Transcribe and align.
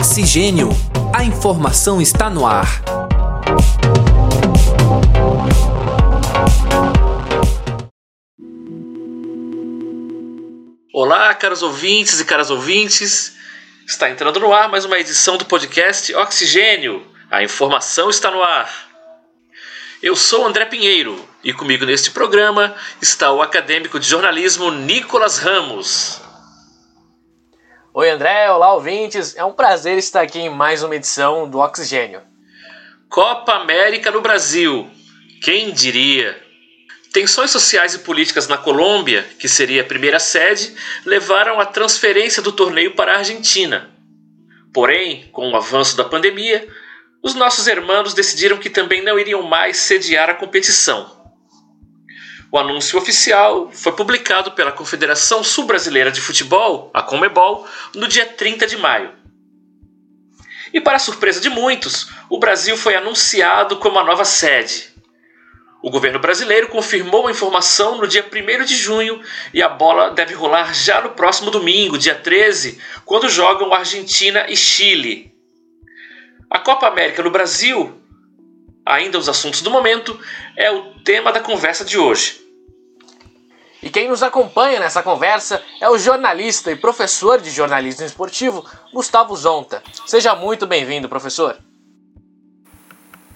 Oxigênio. 0.00 0.70
A 1.14 1.22
informação 1.24 2.00
está 2.00 2.30
no 2.30 2.46
ar. 2.46 2.82
Olá, 10.94 11.34
caros 11.34 11.62
ouvintes 11.62 12.18
e 12.18 12.24
caras 12.24 12.50
ouvintes. 12.50 13.36
Está 13.86 14.08
entrando 14.08 14.40
no 14.40 14.54
ar 14.54 14.70
mais 14.70 14.86
uma 14.86 14.98
edição 14.98 15.36
do 15.36 15.44
podcast 15.44 16.14
Oxigênio. 16.14 17.06
A 17.30 17.44
informação 17.44 18.08
está 18.08 18.30
no 18.30 18.42
ar. 18.42 18.72
Eu 20.02 20.16
sou 20.16 20.46
André 20.46 20.64
Pinheiro 20.64 21.22
e 21.44 21.52
comigo 21.52 21.84
neste 21.84 22.10
programa 22.10 22.74
está 23.02 23.32
o 23.32 23.42
acadêmico 23.42 24.00
de 24.00 24.08
jornalismo 24.08 24.70
Nicolas 24.70 25.36
Ramos. 25.36 26.29
Oi 27.92 28.08
André, 28.08 28.48
olá 28.48 28.72
ouvintes, 28.72 29.34
é 29.36 29.44
um 29.44 29.52
prazer 29.52 29.98
estar 29.98 30.20
aqui 30.20 30.38
em 30.38 30.48
mais 30.48 30.84
uma 30.84 30.94
edição 30.94 31.50
do 31.50 31.58
Oxigênio. 31.58 32.22
Copa 33.08 33.54
América 33.54 34.12
no 34.12 34.20
Brasil, 34.20 34.88
quem 35.42 35.72
diria? 35.72 36.40
Tensões 37.12 37.50
sociais 37.50 37.92
e 37.92 37.98
políticas 37.98 38.46
na 38.46 38.56
Colômbia, 38.56 39.26
que 39.40 39.48
seria 39.48 39.82
a 39.82 39.84
primeira 39.84 40.20
sede, 40.20 40.72
levaram 41.04 41.58
à 41.58 41.66
transferência 41.66 42.40
do 42.40 42.52
torneio 42.52 42.94
para 42.94 43.14
a 43.14 43.18
Argentina. 43.18 43.90
Porém, 44.72 45.28
com 45.32 45.50
o 45.50 45.56
avanço 45.56 45.96
da 45.96 46.04
pandemia, 46.04 46.68
os 47.20 47.34
nossos 47.34 47.66
hermanos 47.66 48.14
decidiram 48.14 48.58
que 48.58 48.70
também 48.70 49.02
não 49.02 49.18
iriam 49.18 49.42
mais 49.42 49.78
sediar 49.78 50.30
a 50.30 50.34
competição. 50.34 51.19
O 52.52 52.58
anúncio 52.58 52.98
oficial 52.98 53.70
foi 53.72 53.92
publicado 53.92 54.50
pela 54.52 54.72
Confederação 54.72 55.44
Sul-Brasileira 55.44 56.10
de 56.10 56.20
Futebol, 56.20 56.90
a 56.92 57.00
Comebol, 57.00 57.64
no 57.94 58.08
dia 58.08 58.26
30 58.26 58.66
de 58.66 58.76
maio. 58.76 59.12
E 60.72 60.80
para 60.80 60.98
surpresa 60.98 61.40
de 61.40 61.48
muitos, 61.48 62.08
o 62.28 62.38
Brasil 62.40 62.76
foi 62.76 62.96
anunciado 62.96 63.76
como 63.76 64.00
a 64.00 64.04
nova 64.04 64.24
sede. 64.24 64.90
O 65.80 65.90
governo 65.90 66.18
brasileiro 66.18 66.68
confirmou 66.68 67.28
a 67.28 67.30
informação 67.30 67.98
no 67.98 68.08
dia 68.08 68.24
1 68.24 68.64
de 68.64 68.76
junho 68.76 69.22
e 69.54 69.62
a 69.62 69.68
bola 69.68 70.10
deve 70.10 70.34
rolar 70.34 70.74
já 70.74 71.00
no 71.00 71.10
próximo 71.10 71.52
domingo, 71.52 71.96
dia 71.96 72.16
13, 72.16 72.80
quando 73.04 73.28
jogam 73.28 73.72
Argentina 73.72 74.46
e 74.48 74.56
Chile. 74.56 75.32
A 76.50 76.58
Copa 76.58 76.88
América 76.88 77.22
no 77.22 77.30
Brasil, 77.30 77.96
ainda 78.84 79.18
os 79.18 79.28
assuntos 79.28 79.62
do 79.62 79.70
momento, 79.70 80.18
é 80.56 80.70
o 80.70 80.94
tema 81.04 81.32
da 81.32 81.40
conversa 81.40 81.84
de 81.84 81.96
hoje. 81.96 82.39
E 83.82 83.88
quem 83.88 84.08
nos 84.08 84.22
acompanha 84.22 84.78
nessa 84.78 85.02
conversa 85.02 85.62
é 85.80 85.88
o 85.88 85.96
jornalista 85.96 86.70
e 86.70 86.76
professor 86.76 87.40
de 87.40 87.50
jornalismo 87.50 88.04
esportivo, 88.04 88.64
Gustavo 88.92 89.34
Zonta. 89.34 89.82
Seja 90.06 90.34
muito 90.34 90.66
bem-vindo, 90.66 91.08
professor. 91.08 91.56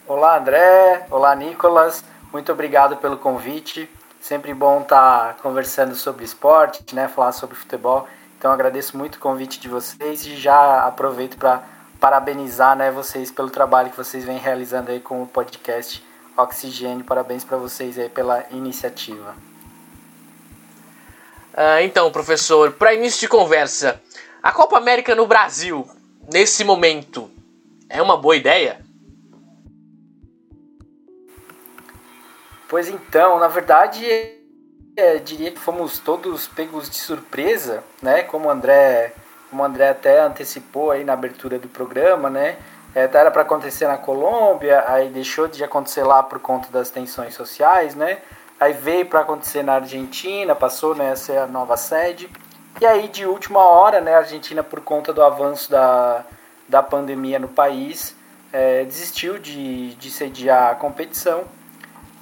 Olá, 0.06 0.38
André. 0.38 1.06
Olá, 1.10 1.34
Nicolas. 1.34 2.04
Muito 2.30 2.52
obrigado 2.52 2.98
pelo 2.98 3.16
convite. 3.16 3.88
Sempre 4.20 4.52
bom 4.52 4.82
estar 4.82 5.36
conversando 5.42 5.94
sobre 5.94 6.24
esporte, 6.24 6.94
né? 6.94 7.08
Falar 7.08 7.32
sobre 7.32 7.56
futebol. 7.56 8.06
Então 8.38 8.52
agradeço 8.52 8.98
muito 8.98 9.14
o 9.14 9.20
convite 9.20 9.58
de 9.58 9.68
vocês 9.68 10.26
e 10.26 10.36
já 10.36 10.86
aproveito 10.86 11.38
para 11.38 11.62
parabenizar, 11.98 12.76
né, 12.76 12.90
vocês 12.90 13.30
pelo 13.30 13.48
trabalho 13.48 13.88
que 13.88 13.96
vocês 13.96 14.24
vêm 14.24 14.36
realizando 14.36 14.90
aí 14.90 15.00
com 15.00 15.22
o 15.22 15.26
podcast 15.26 16.04
Oxigênio. 16.36 17.02
Parabéns 17.02 17.44
para 17.44 17.56
vocês 17.56 17.98
aí 17.98 18.10
pela 18.10 18.44
iniciativa. 18.50 19.34
Uh, 21.54 21.80
então, 21.84 22.10
professor, 22.10 22.72
para 22.72 22.94
início 22.94 23.20
de 23.20 23.28
conversa, 23.28 24.02
a 24.42 24.50
Copa 24.50 24.76
América 24.76 25.14
no 25.14 25.24
Brasil, 25.24 25.88
nesse 26.32 26.64
momento, 26.64 27.30
é 27.88 28.02
uma 28.02 28.16
boa 28.16 28.34
ideia? 28.34 28.80
Pois 32.68 32.88
então, 32.88 33.38
na 33.38 33.46
verdade, 33.46 34.04
é, 34.96 35.18
diria 35.18 35.52
que 35.52 35.60
fomos 35.60 36.00
todos 36.00 36.48
pegos 36.48 36.90
de 36.90 36.96
surpresa, 36.96 37.84
né? 38.02 38.24
Como 38.24 38.48
o 38.48 38.50
André, 38.50 39.12
como 39.48 39.62
o 39.62 39.64
André 39.64 39.90
até 39.90 40.20
antecipou 40.20 40.90
aí 40.90 41.04
na 41.04 41.12
abertura 41.12 41.56
do 41.56 41.68
programa, 41.68 42.28
né? 42.28 42.56
É, 42.96 43.02
era 43.02 43.30
para 43.30 43.42
acontecer 43.42 43.86
na 43.86 43.96
Colômbia, 43.96 44.82
aí 44.88 45.08
deixou 45.08 45.46
de 45.46 45.62
acontecer 45.62 46.02
lá 46.02 46.20
por 46.20 46.40
conta 46.40 46.68
das 46.72 46.90
tensões 46.90 47.32
sociais, 47.34 47.94
né? 47.94 48.18
Aí 48.58 48.72
veio 48.72 49.06
para 49.06 49.20
acontecer 49.20 49.62
na 49.62 49.74
Argentina, 49.74 50.54
passou 50.54 50.94
né, 50.94 51.12
a 51.12 51.16
ser 51.16 51.38
a 51.38 51.46
nova 51.46 51.76
sede. 51.76 52.30
E 52.80 52.86
aí, 52.86 53.08
de 53.08 53.26
última 53.26 53.60
hora, 53.60 54.00
né, 54.00 54.14
a 54.14 54.18
Argentina, 54.18 54.62
por 54.62 54.80
conta 54.80 55.12
do 55.12 55.22
avanço 55.22 55.70
da, 55.70 56.24
da 56.68 56.82
pandemia 56.82 57.38
no 57.38 57.48
país, 57.48 58.16
é, 58.52 58.84
desistiu 58.84 59.38
de, 59.38 59.94
de 59.94 60.10
sediar 60.10 60.72
a 60.72 60.74
competição. 60.74 61.44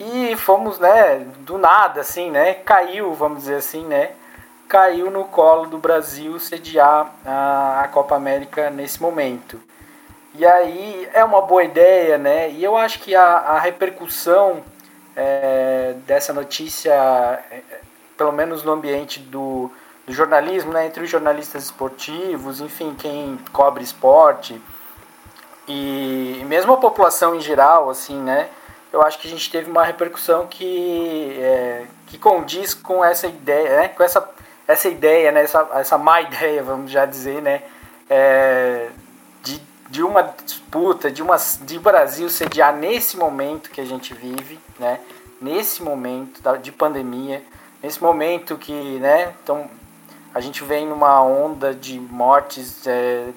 E 0.01 0.35
fomos, 0.37 0.79
né, 0.79 1.27
do 1.41 1.59
nada, 1.59 2.01
assim, 2.01 2.31
né, 2.31 2.55
caiu, 2.55 3.13
vamos 3.15 3.41
dizer 3.41 3.57
assim, 3.57 3.85
né, 3.85 4.13
caiu 4.69 5.11
no 5.11 5.25
colo 5.25 5.67
do 5.67 5.79
Brasil 5.79 6.39
sediar 6.39 7.13
a, 7.25 7.83
a 7.85 7.89
Copa 7.89 8.17
América 8.17 8.71
nesse 8.71 9.01
momento. 9.01 9.61
E 10.35 10.47
aí 10.47 11.09
é 11.13 11.23
uma 11.23 11.43
boa 11.43 11.63
ideia, 11.63 12.17
né, 12.17 12.51
e 12.51 12.65
eu 12.65 12.77
acho 12.77 13.01
que 13.01 13.15
a, 13.15 13.23
a 13.23 13.59
repercussão 13.61 14.63
é, 15.17 15.95
dessa 16.07 16.33
notícia, 16.33 16.93
é, 17.51 17.63
pelo 18.17 18.33
menos 18.33 18.63
no 18.63 18.73
ambiente 18.73 19.21
do, 19.21 19.71
do 20.07 20.13
jornalismo, 20.13 20.73
né, 20.73 20.87
entre 20.87 21.03
os 21.03 21.11
jornalistas 21.11 21.65
esportivos, 21.65 22.61
enfim, 22.61 22.95
quem 22.99 23.39
cobre 23.53 23.83
esporte 23.83 24.61
e, 25.69 26.43
mesmo 26.47 26.73
a 26.73 26.77
população 26.77 27.35
em 27.35 27.41
geral, 27.41 27.89
assim, 27.89 28.19
né, 28.21 28.49
eu 28.93 29.03
acho 29.03 29.19
que 29.19 29.27
a 29.27 29.31
gente 29.31 29.51
teve 29.51 29.71
uma 29.71 29.85
repercussão 29.85 30.47
que, 30.47 31.37
é, 31.41 31.87
que 32.07 32.19
condiz 32.19 32.75
com 32.75 33.05
essa 33.05 33.27
ideia, 33.27 33.77
né, 33.77 33.89
com 33.89 34.03
essa, 34.03 34.29
essa 34.67 34.89
ideia, 34.89 35.31
né, 35.31 35.43
essa, 35.43 35.69
essa 35.75 35.97
má 35.99 36.21
ideia, 36.23 36.63
vamos 36.63 36.91
já 36.91 37.07
dizer, 37.07 37.41
né, 37.41 37.63
é, 38.11 38.89
de, 39.43 39.61
de 39.93 40.03
uma 40.03 40.23
disputa, 40.23 41.11
de, 41.11 41.23
uma, 41.23 41.37
de 41.37 41.79
Brasil 41.79 42.31
sediar 42.31 42.75
nesse 42.75 43.15
momento 43.15 43.69
que 43.69 43.79
a 43.79 43.85
gente 43.85 44.15
vive, 44.15 44.59
né, 44.79 44.99
nesse 45.39 45.83
momento 45.83 46.41
de 46.63 46.73
pandemia, 46.73 47.43
nesse 47.83 48.03
momento 48.03 48.57
que, 48.57 48.73
né, 48.73 49.35
então 49.43 49.69
a 50.33 50.41
gente 50.41 50.65
vem 50.65 50.87
numa 50.87 51.23
onda 51.23 51.75
de 51.75 52.01
mortes 52.01 52.87
é, 52.87 53.29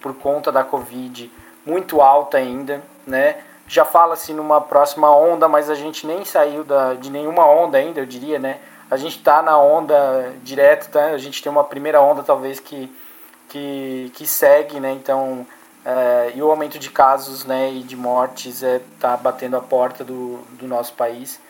por 0.00 0.14
conta 0.14 0.50
da 0.50 0.64
Covid 0.64 1.30
muito 1.66 2.00
alta 2.00 2.38
ainda, 2.38 2.82
né, 3.06 3.44
já 3.68 3.84
fala-se 3.84 4.32
numa 4.32 4.62
próxima 4.62 5.14
onda, 5.14 5.46
mas 5.46 5.68
a 5.68 5.74
gente 5.74 6.06
nem 6.06 6.24
saiu 6.24 6.64
da, 6.64 6.94
de 6.94 7.10
nenhuma 7.10 7.44
onda 7.44 7.76
ainda, 7.76 8.00
eu 8.00 8.06
diria, 8.06 8.38
né, 8.38 8.60
a 8.90 8.96
gente 8.96 9.18
está 9.18 9.42
na 9.42 9.58
onda 9.58 10.32
direta, 10.42 10.88
tá? 10.90 11.04
a 11.08 11.18
gente 11.18 11.42
tem 11.42 11.52
uma 11.52 11.64
primeira 11.64 12.00
onda 12.00 12.22
talvez 12.22 12.58
que, 12.58 12.90
que, 13.50 14.10
que 14.14 14.26
segue, 14.26 14.80
né, 14.80 14.92
então 14.92 15.46
é, 15.86 16.32
e 16.34 16.42
o 16.42 16.50
aumento 16.50 16.78
de 16.78 16.90
casos 16.90 17.44
né, 17.44 17.70
e 17.72 17.82
de 17.82 17.96
mortes 17.96 18.62
está 18.62 18.68
é, 18.68 18.80
tá 18.98 19.16
batendo 19.16 19.56
a 19.56 19.60
porta 19.60 20.02
do, 20.02 20.38
do 20.58 20.66
nosso 20.66 20.92
país. 20.94 21.40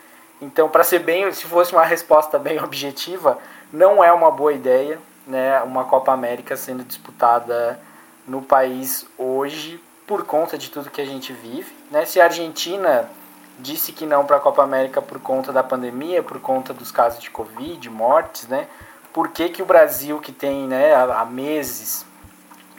Então, 0.41 0.69
para 0.69 0.85
ser 0.85 0.99
bem, 0.99 1.33
se 1.33 1.47
fosse 1.47 1.73
uma 1.73 1.85
resposta 1.85 2.39
bem 2.39 2.61
objetiva, 2.63 3.39
não 3.73 4.05
é 4.05 4.13
uma 4.13 4.31
boa 4.31 4.53
ideia 4.53 4.99
né, 5.27 5.61
uma 5.63 5.85
Copa 5.85 6.13
América 6.13 6.57
sendo 6.57 6.85
disputada 6.85 7.81
no 8.27 8.41
país 8.41 9.07
hoje 9.19 9.83
por 10.07 10.25
conta 10.25 10.57
de 10.57 10.71
tudo 10.71 10.91
que 10.91 11.01
a 11.01 11.07
gente 11.07 11.33
vive. 11.33 11.75
Né? 11.91 12.05
Se 12.07 12.21
a 12.21 12.25
Argentina 12.25 13.11
disse 13.59 13.93
que 13.93 14.07
não 14.07 14.25
para 14.25 14.37
a 14.37 14.41
Copa 14.41 14.63
América 14.63 15.03
por 15.03 15.19
conta 15.19 15.53
da 15.53 15.65
pandemia, 15.65 16.23
por 16.23 16.41
conta 16.41 16.73
dos 16.73 16.93
casos 16.93 17.21
de 17.21 17.31
Covid, 17.31 17.91
mortes, 17.91 18.47
né? 18.47 18.69
por 19.13 19.29
que, 19.29 19.49
que 19.49 19.63
o 19.63 19.67
Brasil, 19.67 20.21
que 20.21 20.31
tem 20.31 20.69
né, 20.69 20.95
há 20.95 21.25
meses 21.25 22.07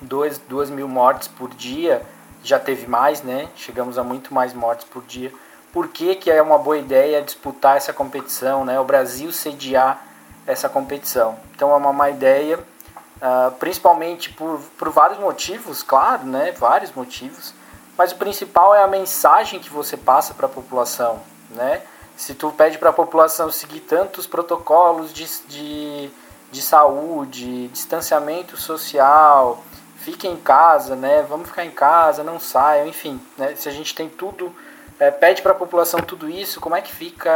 2, 0.01 0.39
2 0.47 0.69
mil 0.69 0.87
mortes 0.87 1.27
por 1.27 1.49
dia, 1.49 2.01
já 2.43 2.59
teve 2.59 2.87
mais, 2.87 3.21
né? 3.21 3.49
Chegamos 3.55 3.97
a 3.97 4.03
muito 4.03 4.33
mais 4.33 4.53
mortes 4.53 4.85
por 4.85 5.03
dia. 5.03 5.31
Por 5.73 5.89
que, 5.89 6.15
que 6.15 6.31
é 6.31 6.41
uma 6.41 6.57
boa 6.57 6.77
ideia 6.77 7.21
disputar 7.21 7.77
essa 7.77 7.91
competição, 7.91 8.63
né? 8.63 8.79
O 8.79 8.83
Brasil 8.83 9.31
sediar 9.31 10.01
essa 10.45 10.69
competição. 10.69 11.37
Então 11.53 11.71
é 11.71 11.75
uma 11.75 11.91
má 11.91 12.09
ideia, 12.09 12.57
uh, 12.57 13.51
principalmente 13.59 14.31
por, 14.31 14.59
por 14.77 14.89
vários 14.89 15.19
motivos, 15.19 15.83
claro, 15.83 16.25
né? 16.25 16.53
Vários 16.53 16.91
motivos. 16.93 17.53
Mas 17.97 18.11
o 18.11 18.15
principal 18.15 18.73
é 18.73 18.83
a 18.83 18.87
mensagem 18.87 19.59
que 19.59 19.69
você 19.69 19.97
passa 19.97 20.33
para 20.33 20.45
a 20.45 20.49
população, 20.49 21.19
né? 21.49 21.81
Se 22.15 22.33
tu 22.33 22.51
pede 22.51 22.77
para 22.77 22.89
a 22.89 22.93
população 22.93 23.51
seguir 23.51 23.81
tantos 23.81 24.25
protocolos 24.25 25.13
de, 25.13 25.27
de, 25.47 26.09
de 26.51 26.61
saúde, 26.61 27.67
distanciamento 27.67 28.57
social, 28.57 29.63
fiquem 29.97 30.33
em 30.33 30.37
casa, 30.37 30.95
né? 30.95 31.25
Vamos 31.27 31.49
ficar 31.49 31.65
em 31.65 31.71
casa, 31.71 32.23
não 32.23 32.39
saiam, 32.39 32.87
enfim, 32.87 33.19
né? 33.37 33.55
Se 33.55 33.67
a 33.67 33.71
gente 33.71 33.93
tem 33.93 34.07
tudo, 34.09 34.55
é, 34.99 35.11
pede 35.11 35.41
para 35.41 35.51
a 35.51 35.55
população 35.55 35.99
tudo 35.99 36.29
isso, 36.29 36.59
como 36.59 36.75
é 36.75 36.81
que 36.81 36.93
fica 36.93 37.29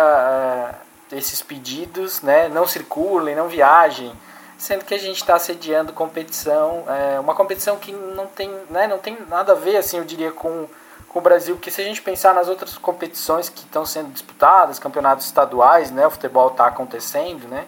é, 1.11 1.17
esses 1.17 1.41
pedidos, 1.41 2.21
né? 2.21 2.47
Não 2.49 2.65
circulem, 2.67 3.35
não 3.35 3.47
viajem. 3.47 4.13
sendo 4.57 4.85
que 4.85 4.93
a 4.93 4.99
gente 4.99 5.17
está 5.17 5.39
sediando 5.39 5.91
competição, 5.91 6.85
é, 6.87 7.19
uma 7.19 7.33
competição 7.33 7.77
que 7.77 7.91
não 7.91 8.27
tem, 8.27 8.47
né, 8.69 8.85
não 8.87 8.99
tem 8.99 9.17
nada 9.27 9.53
a 9.53 9.55
ver, 9.55 9.77
assim, 9.77 9.97
eu 9.97 10.03
diria, 10.03 10.31
com, 10.31 10.67
com 11.09 11.17
o 11.17 11.21
Brasil, 11.21 11.55
porque 11.55 11.71
se 11.71 11.81
a 11.81 11.83
gente 11.83 11.99
pensar 11.99 12.31
nas 12.35 12.47
outras 12.47 12.77
competições 12.77 13.49
que 13.49 13.61
estão 13.61 13.87
sendo 13.87 14.11
disputadas, 14.11 14.77
campeonatos 14.77 15.25
estaduais, 15.25 15.89
né, 15.89 16.05
o 16.05 16.11
futebol 16.11 16.49
está 16.49 16.67
acontecendo, 16.67 17.47
né, 17.47 17.65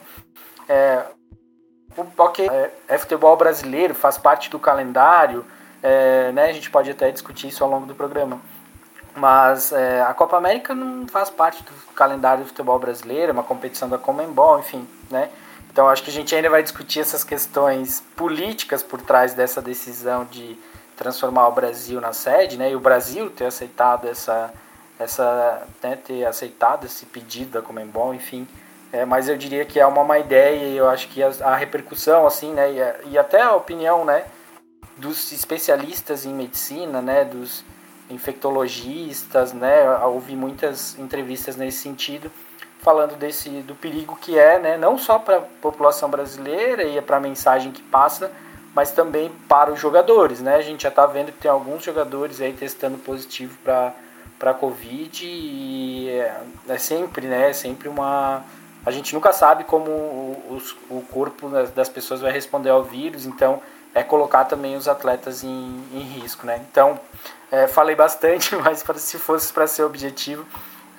é, 0.70 1.04
ok, 2.18 2.48
é, 2.50 2.72
é, 2.88 2.98
futebol 2.98 3.36
brasileiro, 3.36 3.94
faz 3.94 4.18
parte 4.18 4.50
do 4.50 4.60
calendário, 4.60 5.46
é, 5.82 6.32
né, 6.32 6.46
a 6.46 6.54
gente 6.54 6.70
pode 6.70 6.90
até 6.90 7.12
discutir 7.12 7.48
isso 7.48 7.64
ao 7.64 7.70
longo 7.70 7.86
do 7.86 7.96
programa, 7.96 8.40
mas 9.16 9.72
é, 9.72 10.02
a 10.02 10.14
Copa 10.14 10.38
América 10.38 10.74
não 10.74 11.08
faz 11.08 11.30
parte 11.30 11.64
do 11.64 11.72
calendário 11.94 12.44
do 12.44 12.48
futebol 12.48 12.80
brasileiro, 12.80 13.30
é 13.30 13.34
uma 13.34 13.44
competição 13.44 13.88
da 13.88 13.98
Comembol, 13.98 14.60
enfim, 14.60 14.88
né? 15.10 15.30
Então 15.72 15.90
acho 15.90 16.04
que 16.04 16.12
a 16.12 16.14
gente 16.14 16.36
ainda 16.36 16.50
vai 16.50 16.62
discutir 16.62 17.00
essas 17.00 17.24
questões 17.24 18.02
políticas 18.16 18.84
por 18.84 19.02
trás 19.02 19.34
dessa 19.34 19.60
decisão 19.60 20.24
de 20.26 20.58
transformar 20.96 21.48
o 21.48 21.52
Brasil 21.52 22.00
na 22.00 22.14
sede, 22.14 22.58
né? 22.58 22.72
E 22.72 22.76
o 22.76 22.80
Brasil 22.80 23.30
ter 23.32 23.46
aceitado 23.46 24.08
essa, 24.08 24.54
essa 25.00 25.64
né, 25.82 25.96
ter 25.96 26.26
aceitado 26.26 26.86
esse 26.86 27.06
pedido 27.08 27.52
da 27.52 27.62
Comembol, 27.62 28.14
enfim. 28.14 28.48
É, 28.94 29.06
mas 29.06 29.28
eu 29.28 29.36
diria 29.36 29.66
que 29.66 29.80
é 29.80 29.86
uma 29.88 30.04
má 30.04 30.20
ideia 30.20 30.66
e 30.66 30.78
eu 30.78 30.88
acho 30.88 31.08
que 31.10 31.24
a, 31.24 31.32
a 31.42 31.56
repercussão, 31.56 32.28
assim, 32.28 32.54
né? 32.54 32.72
E, 32.72 33.10
e 33.14 33.18
até 33.18 33.42
a 33.42 33.56
opinião, 33.56 34.06
né? 34.06 34.24
Dos 34.96 35.32
especialistas 35.32 36.28
em 36.28 36.34
medicina, 36.34 37.02
né? 37.02 37.26
Dos 37.26 37.66
infectologistas, 38.08 39.52
né? 39.52 39.90
Ouvi 40.06 40.36
muitas 40.36 40.98
entrevistas 41.00 41.56
nesse 41.56 41.80
sentido, 41.80 42.32
falando 42.82 43.18
desse 43.18 43.50
do 43.64 43.74
perigo 43.74 44.16
que 44.16 44.38
é, 44.38 44.60
né? 44.60 44.78
Não 44.78 44.96
só 44.96 45.18
para 45.18 45.38
a 45.38 45.42
população 45.42 46.08
brasileira 46.08 46.84
e 46.84 47.02
para 47.02 47.18
a 47.18 47.20
mensagem 47.20 47.72
que 47.72 47.82
passa, 47.82 48.32
mas 48.76 48.92
também 48.92 49.32
para 49.50 49.74
os 49.74 49.80
jogadores, 49.80 50.40
né? 50.40 50.56
A 50.56 50.62
gente 50.62 50.84
já 50.84 50.90
está 50.90 51.08
vendo 51.08 51.32
que 51.32 51.40
tem 51.40 51.50
alguns 51.50 51.84
jogadores 51.84 52.40
aí 52.40 52.54
testando 52.54 53.00
positivo 53.00 53.58
para 53.64 53.92
para 54.38 54.54
covid 54.54 55.26
e 55.26 56.10
é, 56.10 56.42
é, 56.68 56.78
sempre, 56.78 57.28
né? 57.28 57.50
É 57.50 57.54
sempre 57.54 57.88
uma 57.88 58.44
a 58.86 58.92
gente 58.92 59.14
nunca 59.14 59.32
sabe 59.32 59.64
como 59.64 59.90
o, 59.90 60.62
o, 60.90 61.02
corpo 61.12 61.50
das 61.74 61.90
pessoas 61.90 62.22
vai 62.22 62.32
responder 62.32 62.70
ao 62.70 62.84
vírus, 62.84 63.26
então 63.26 63.62
é 63.94 64.04
colocar 64.04 64.46
também 64.46 64.76
os 64.76 64.88
atletas 64.88 65.44
em, 65.44 65.84
em 65.94 66.02
risco, 66.02 66.46
né? 66.46 66.62
Então, 66.70 67.00
é, 67.52 67.68
falei 67.68 67.96
bastante, 67.96 68.56
mas 68.58 68.84
se 68.98 69.18
fosse 69.18 69.54
para 69.54 69.68
ser 69.68 69.84
objetivo, 69.84 70.46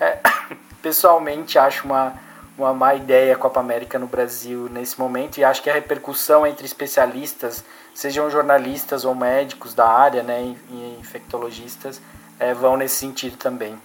é, 0.00 0.18
pessoalmente 0.80 1.58
acho 1.58 1.84
uma, 1.84 2.14
uma 2.56 2.72
má 2.72 2.94
ideia 2.94 3.34
a 3.34 3.38
Copa 3.38 3.60
América 3.60 3.98
no 3.98 4.06
Brasil 4.06 4.68
nesse 4.70 4.98
momento 4.98 5.38
e 5.38 5.44
acho 5.44 5.62
que 5.62 5.68
a 5.68 5.74
repercussão 5.74 6.46
entre 6.46 6.64
especialistas, 6.64 7.64
sejam 7.94 8.30
jornalistas 8.30 9.04
ou 9.04 9.14
médicos 9.14 9.74
da 9.74 9.86
área, 9.86 10.22
né, 10.22 10.56
e 10.70 10.96
infectologistas, 11.00 12.00
é, 12.38 12.54
vão 12.54 12.76
nesse 12.76 12.96
sentido 12.96 13.36
também. 13.36 13.78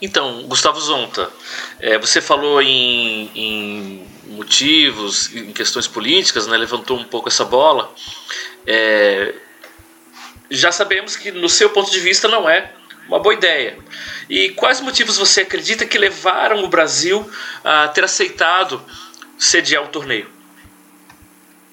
Então, 0.00 0.42
Gustavo 0.44 0.80
Zonta, 0.80 1.30
é, 1.80 1.98
você 1.98 2.20
falou 2.20 2.60
em, 2.60 3.30
em, 3.34 4.08
motivos, 4.26 5.34
em 5.34 5.52
questões 5.52 5.86
políticas, 5.86 6.46
né, 6.46 6.56
levantou 6.56 6.98
um 6.98 7.04
pouco 7.04 7.28
essa 7.28 7.44
bola. 7.44 7.92
É, 8.66 9.34
já 10.50 10.70
sabemos 10.72 11.16
que, 11.16 11.30
no 11.30 11.48
seu 11.48 11.70
ponto 11.70 11.90
de 11.90 12.00
vista, 12.00 12.28
não 12.28 12.48
é 12.48 12.72
uma 13.08 13.18
boa 13.18 13.34
ideia. 13.34 13.78
E 14.28 14.50
quais 14.50 14.80
motivos 14.80 15.16
você 15.16 15.42
acredita 15.42 15.86
que 15.86 15.98
levaram 15.98 16.64
o 16.64 16.68
Brasil 16.68 17.28
a 17.62 17.88
ter 17.88 18.04
aceitado 18.04 18.82
sediar 19.38 19.84
o 19.84 19.88
torneio? 19.88 20.32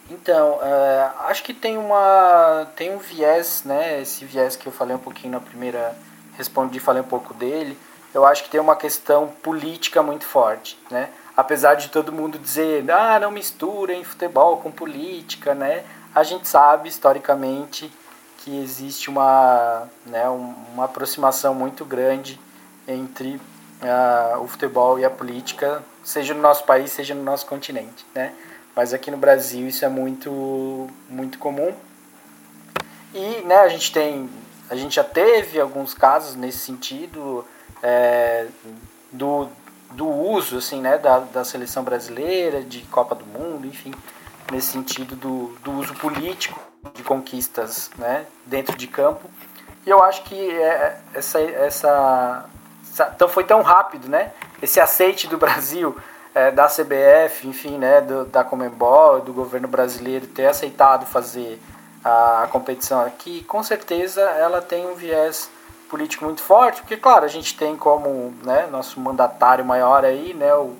Então, 0.09 0.59
é, 0.61 1.11
acho 1.29 1.41
que 1.41 1.53
tem 1.53 1.77
uma 1.77 2.67
tem 2.75 2.93
um 2.93 2.97
viés, 2.97 3.63
né? 3.63 4.01
Esse 4.01 4.25
viés 4.25 4.57
que 4.57 4.67
eu 4.67 4.71
falei 4.71 4.93
um 4.93 4.99
pouquinho 4.99 5.31
na 5.31 5.39
primeira 5.39 5.97
respondi, 6.37 6.79
falei 6.79 7.01
um 7.01 7.05
pouco 7.05 7.33
dele. 7.33 7.77
Eu 8.13 8.25
acho 8.25 8.43
que 8.43 8.49
tem 8.49 8.59
uma 8.59 8.75
questão 8.75 9.27
política 9.41 10.03
muito 10.03 10.25
forte, 10.25 10.77
né? 10.89 11.09
Apesar 11.35 11.75
de 11.75 11.89
todo 11.89 12.11
mundo 12.11 12.37
dizer, 12.37 12.89
ah, 12.91 13.19
não 13.19 13.31
misturem 13.31 14.03
futebol 14.03 14.57
com 14.57 14.69
política, 14.69 15.55
né? 15.55 15.83
A 16.13 16.23
gente 16.23 16.47
sabe 16.47 16.89
historicamente 16.89 17.91
que 18.39 18.61
existe 18.61 19.09
uma, 19.09 19.87
né, 20.05 20.27
uma 20.27 20.85
aproximação 20.85 21.53
muito 21.53 21.85
grande 21.85 22.39
entre 22.87 23.35
uh, 23.35 24.41
o 24.41 24.47
futebol 24.47 24.99
e 24.99 25.05
a 25.05 25.09
política, 25.09 25.83
seja 26.03 26.33
no 26.33 26.41
nosso 26.41 26.63
país, 26.65 26.91
seja 26.91 27.13
no 27.13 27.23
nosso 27.23 27.45
continente, 27.45 28.05
né? 28.13 28.33
Mas 28.75 28.93
aqui 28.93 29.11
no 29.11 29.17
Brasil 29.17 29.67
isso 29.67 29.85
é 29.85 29.89
muito, 29.89 30.89
muito 31.09 31.37
comum. 31.37 31.73
E 33.13 33.41
né, 33.45 33.57
a 33.57 33.67
gente 33.67 33.91
tem, 33.91 34.29
a 34.69 34.75
gente 34.75 34.95
já 34.95 35.03
teve 35.03 35.59
alguns 35.59 35.93
casos 35.93 36.35
nesse 36.35 36.59
sentido 36.59 37.45
é, 37.81 38.47
do, 39.11 39.47
do 39.91 40.07
uso 40.07 40.57
assim, 40.57 40.81
né, 40.81 40.97
da, 40.97 41.19
da 41.19 41.43
seleção 41.43 41.83
brasileira, 41.83 42.61
de 42.61 42.81
Copa 42.83 43.15
do 43.15 43.25
Mundo, 43.25 43.67
enfim, 43.67 43.93
nesse 44.51 44.67
sentido 44.67 45.15
do, 45.15 45.55
do 45.63 45.71
uso 45.71 45.93
político 45.95 46.59
de 46.93 47.03
conquistas 47.03 47.91
né, 47.97 48.25
dentro 48.45 48.75
de 48.75 48.87
campo. 48.87 49.29
E 49.85 49.89
eu 49.89 50.03
acho 50.03 50.23
que 50.23 50.51
é, 50.51 50.99
essa, 51.13 51.39
essa, 51.41 52.45
essa 52.83 53.11
então 53.15 53.27
foi 53.27 53.43
tão 53.43 53.61
rápido, 53.61 54.07
né? 54.07 54.31
Esse 54.61 54.79
aceite 54.79 55.27
do 55.27 55.37
Brasil, 55.37 55.97
é, 56.35 56.51
da 56.51 56.67
CBF, 56.67 57.47
enfim, 57.47 57.77
né, 57.77 58.01
do, 58.01 58.25
da 58.25 58.43
Comembol, 58.43 59.21
do 59.21 59.33
governo 59.33 59.67
brasileiro 59.67 60.27
ter 60.27 60.45
aceitado 60.45 61.05
fazer 61.05 61.59
a, 62.03 62.43
a 62.43 62.47
competição 62.47 63.01
aqui, 63.01 63.43
com 63.43 63.61
certeza 63.63 64.21
ela 64.21 64.61
tem 64.61 64.85
um 64.87 64.95
viés 64.95 65.49
político 65.91 66.23
muito 66.23 66.41
forte, 66.41 66.81
porque 66.81 66.95
claro, 66.95 67.25
a 67.25 67.27
gente 67.27 67.55
tem 67.55 67.75
como 67.75 68.33
né, 68.43 68.65
nosso 68.71 68.99
mandatário 68.99 69.63
maior 69.65 70.05
aí, 70.05 70.33
né, 70.33 70.51
o, 70.55 70.75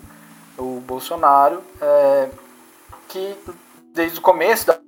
o 0.58 0.82
Bolsonaro, 0.88 1.62
é, 1.82 2.30
que 3.10 3.38
desde 3.94 4.18
o 4.18 4.22
começo 4.22 4.68
da 4.68 4.80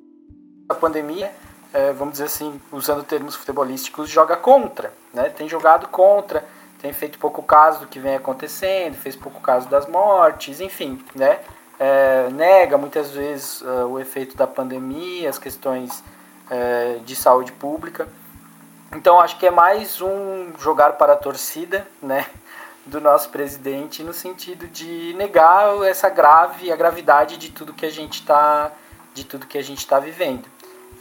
a 0.70 0.74
pandemia, 0.74 1.30
é, 1.74 1.92
vamos 1.92 2.14
dizer 2.14 2.26
assim, 2.26 2.60
usando 2.72 3.04
termos 3.04 3.36
futebolísticos, 3.36 4.10
joga 4.10 4.36
contra, 4.38 4.94
né? 5.14 5.30
Tem 5.30 5.48
jogado 5.48 5.88
contra, 5.88 6.46
tem 6.80 6.94
feito 6.94 7.20
pouco 7.20 7.44
caso 7.44 7.82
do 7.82 7.88
que 7.88 8.00
vem 8.00 8.16
acontecendo, 8.16 8.96
fez 8.96 9.16
pouco 9.16 9.42
caso 9.42 9.68
das 9.68 9.88
mortes, 9.88 10.62
enfim, 10.62 11.04
né? 11.14 11.40
É, 11.80 12.30
nega 12.32 12.78
muitas 12.78 13.12
vezes 13.12 13.62
uh, 13.62 13.88
o 13.90 14.00
efeito 14.00 14.38
da 14.38 14.48
pandemia, 14.48 15.30
as 15.30 15.38
questões 15.38 16.04
é, 16.50 17.00
de 17.04 17.16
saúde 17.16 17.52
pública. 17.52 18.08
Então 18.96 19.20
acho 19.20 19.38
que 19.38 19.46
é 19.46 19.52
mais 19.52 20.02
um 20.02 20.52
jogar 20.60 20.94
para 20.94 21.14
a 21.14 21.18
torcida, 21.18 21.88
né? 22.02 22.26
do 22.86 23.00
nosso 23.00 23.30
presidente 23.30 24.04
no 24.04 24.12
sentido 24.12 24.68
de 24.68 25.14
negar 25.14 25.82
essa 25.86 26.10
grave 26.10 26.70
a 26.70 26.76
gravidade 26.76 27.38
de 27.38 27.50
tudo 27.50 27.72
que 27.72 27.86
a 27.86 27.90
gente 27.90 28.16
está 28.16 28.74
de 29.14 29.24
tudo 29.24 29.48
que 29.48 29.58
a 29.58 29.64
gente 29.64 29.78
está 29.78 30.00
vivendo 30.00 30.44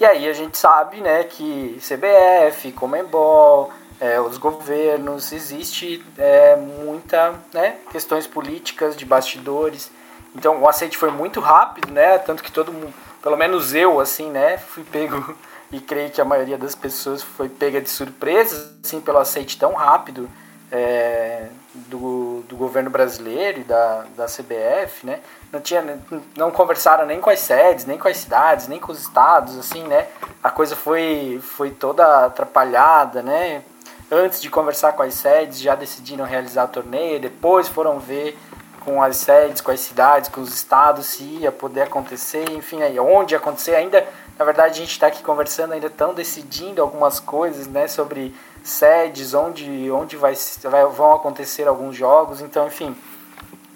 e 0.03 0.05
aí 0.05 0.29
a 0.29 0.33
gente 0.33 0.59
sabe 0.59 1.01
né, 1.01 1.23
que 1.25 1.79
CBF, 1.81 2.73
Comembol, 2.73 3.71
é, 4.01 4.21
os 4.21 4.37
governos, 4.37 5.33
existe 5.33 6.05
é, 6.19 6.57
muita 6.57 7.35
né, 7.53 7.77
questões 7.91 8.27
políticas 8.27 8.97
de 8.97 9.05
bastidores. 9.05 9.91
Então 10.35 10.61
o 10.61 10.69
aceite 10.69 10.99
foi 10.99 11.11
muito 11.11 11.39
rápido, 11.39 11.93
né? 11.93 12.19
Tanto 12.19 12.43
que 12.43 12.51
todo 12.51 12.73
mundo, 12.73 12.93
pelo 13.23 13.37
menos 13.37 13.75
eu, 13.75 14.01
assim, 14.01 14.29
né, 14.31 14.59
fui 14.59 14.83
pego 14.83 15.37
e 15.73 15.81
creio 15.81 16.11
que 16.11 16.21
a 16.21 16.25
maioria 16.25 16.59
das 16.59 16.75
pessoas 16.75 17.23
foi 17.23 17.49
pega 17.49 17.81
de 17.81 17.89
surpresa, 17.89 18.77
assim, 18.85 19.01
pelo 19.01 19.19
aceite 19.19 19.59
tão 19.59 19.73
rápido 19.73 20.29
é, 20.71 21.49
do, 21.75 22.43
do 22.49 22.57
governo 22.57 22.91
brasileiro 22.91 23.61
e 23.61 23.65
da, 23.65 24.05
da 24.17 24.27
CBF, 24.27 25.07
né? 25.07 25.21
Não, 25.51 25.61
tinha, 25.61 25.99
não 26.37 26.51
conversaram 26.51 27.07
nem 27.07 27.21
com 27.21 27.31
as 27.31 27.41
sedes, 27.41 27.85
nem 27.85 27.99
com 27.99 28.09
as 28.09 28.17
cidades, 28.19 28.69
nem 28.69 28.79
com 28.79 28.93
os 28.93 29.01
estados, 29.01 29.59
assim, 29.59 29.83
né? 29.85 30.07
A 30.43 30.51
coisa 30.51 30.77
foi, 30.77 31.41
foi 31.43 31.71
toda 31.71 32.27
atrapalhada, 32.27 33.23
né? 33.23 33.63
Antes 34.11 34.41
de 34.41 34.51
conversar 34.51 34.93
com 34.93 35.03
as 35.03 35.15
sedes, 35.15 35.59
já 35.59 35.75
decidiram 35.75 36.25
realizar 36.25 36.65
o 36.65 36.69
torneio, 36.69 37.21
depois 37.21 37.69
foram 37.69 37.99
ver 37.99 38.39
com 38.85 39.03
as 39.03 39.17
sedes, 39.17 39.61
com 39.61 39.71
as 39.71 39.81
cidades, 39.81 40.29
com 40.29 40.41
os 40.41 40.53
estados, 40.53 41.07
se 41.07 41.23
ia 41.23 41.53
poder 41.53 41.83
acontecer, 41.83 42.51
enfim, 42.51 42.83
aí 42.83 42.99
onde 42.99 43.35
acontecer. 43.35 43.75
Ainda, 43.75 44.07
na 44.39 44.45
verdade, 44.45 44.75
a 44.75 44.77
gente 44.83 44.93
está 44.93 45.07
aqui 45.07 45.23
conversando, 45.23 45.73
ainda 45.73 45.87
estão 45.87 46.15
decidindo 46.15 46.81
algumas 46.81 47.21
coisas, 47.21 47.67
né, 47.67 47.87
sobre 47.87 48.35
sedes, 48.63 49.35
onde, 49.35 49.91
onde 49.91 50.17
vai, 50.17 50.35
vai, 50.65 50.85
vão 50.87 51.13
acontecer 51.13 51.69
alguns 51.69 51.97
jogos, 51.97 52.41
então, 52.41 52.67
enfim. 52.67 52.97